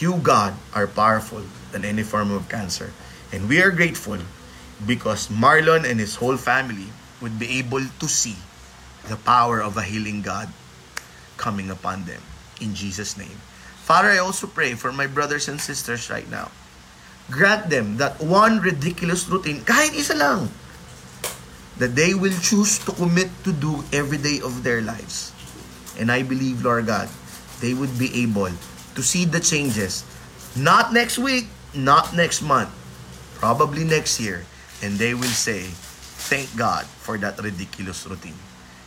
You, 0.01 0.19
God, 0.19 0.57
are 0.73 0.89
powerful 0.89 1.45
than 1.71 1.85
any 1.85 2.03
form 2.03 2.33
of 2.33 2.49
cancer. 2.49 2.97
And 3.31 3.49
we 3.49 3.61
are 3.63 3.71
grateful 3.71 4.19
because 4.83 5.29
Marlon 5.29 5.85
and 5.85 6.01
his 6.01 6.17
whole 6.17 6.37
family 6.37 6.91
would 7.21 7.39
be 7.39 7.59
able 7.59 7.85
to 7.85 8.07
see 8.09 8.37
the 9.07 9.17
power 9.17 9.61
of 9.61 9.77
a 9.77 9.85
healing 9.85 10.23
God 10.23 10.49
coming 11.37 11.71
upon 11.71 12.05
them. 12.05 12.23
In 12.61 12.75
Jesus' 12.75 13.17
name. 13.17 13.39
Father, 13.85 14.09
I 14.09 14.25
also 14.25 14.49
pray 14.49 14.73
for 14.73 14.97
my 14.97 15.05
brothers 15.05 15.45
and 15.45 15.61
sisters 15.61 16.09
right 16.09 16.25
now. 16.33 16.49
Grant 17.29 17.69
them 17.69 18.01
that 18.01 18.17
one 18.17 18.65
ridiculous 18.65 19.29
routine, 19.29 19.61
kahit 19.61 19.93
isa 19.93 20.17
lang, 20.17 20.49
that 21.77 21.93
they 21.93 22.17
will 22.17 22.33
choose 22.41 22.81
to 22.89 22.97
commit 22.97 23.29
to 23.45 23.53
do 23.53 23.85
every 23.93 24.17
day 24.17 24.41
of 24.41 24.65
their 24.65 24.81
lives. 24.81 25.37
And 26.01 26.09
I 26.09 26.25
believe, 26.25 26.65
Lord 26.65 26.89
God, 26.89 27.13
they 27.61 27.77
would 27.77 27.93
be 28.01 28.09
able 28.25 28.49
to 28.97 29.03
see 29.05 29.29
the 29.29 29.41
changes. 29.41 30.01
Not 30.57 30.97
next 30.97 31.21
week, 31.21 31.53
not 31.77 32.17
next 32.17 32.41
month, 32.41 32.73
probably 33.37 33.85
next 33.85 34.17
year. 34.17 34.49
And 34.81 34.97
they 34.97 35.13
will 35.13 35.29
say, 35.29 35.69
thank 36.25 36.49
God 36.57 36.89
for 37.05 37.21
that 37.21 37.37
ridiculous 37.37 38.09
routine. 38.09 38.41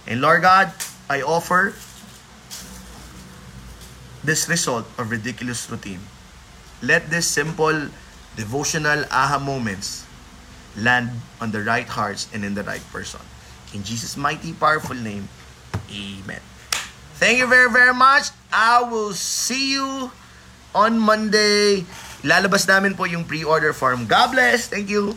And 0.09 0.25
Lord 0.25 0.41
God, 0.41 0.73
I 1.05 1.21
offer 1.21 1.77
this 4.27 4.51
result 4.51 4.83
of 4.99 5.07
ridiculous 5.07 5.71
routine. 5.71 6.03
Let 6.83 7.07
this 7.07 7.25
simple 7.25 7.87
devotional 8.35 9.07
aha 9.07 9.39
moments 9.39 10.03
land 10.75 11.09
on 11.39 11.55
the 11.55 11.63
right 11.63 11.87
hearts 11.87 12.27
and 12.35 12.43
in 12.43 12.53
the 12.53 12.67
right 12.67 12.83
person. 12.91 13.23
In 13.71 13.81
Jesus' 13.87 14.19
mighty, 14.19 14.51
powerful 14.51 14.99
name, 14.99 15.31
Amen. 15.87 16.43
Thank 17.17 17.39
you 17.39 17.47
very, 17.47 17.71
very 17.71 17.95
much. 17.95 18.29
I 18.51 18.83
will 18.83 19.15
see 19.15 19.73
you 19.73 20.11
on 20.75 20.99
Monday. 20.99 21.87
Lalabas 22.21 22.67
namin 22.67 22.93
po 22.93 23.07
yung 23.09 23.25
pre-order 23.25 23.71
form. 23.73 24.05
God 24.05 24.35
bless. 24.35 24.67
Thank 24.67 24.91
you. 24.91 25.15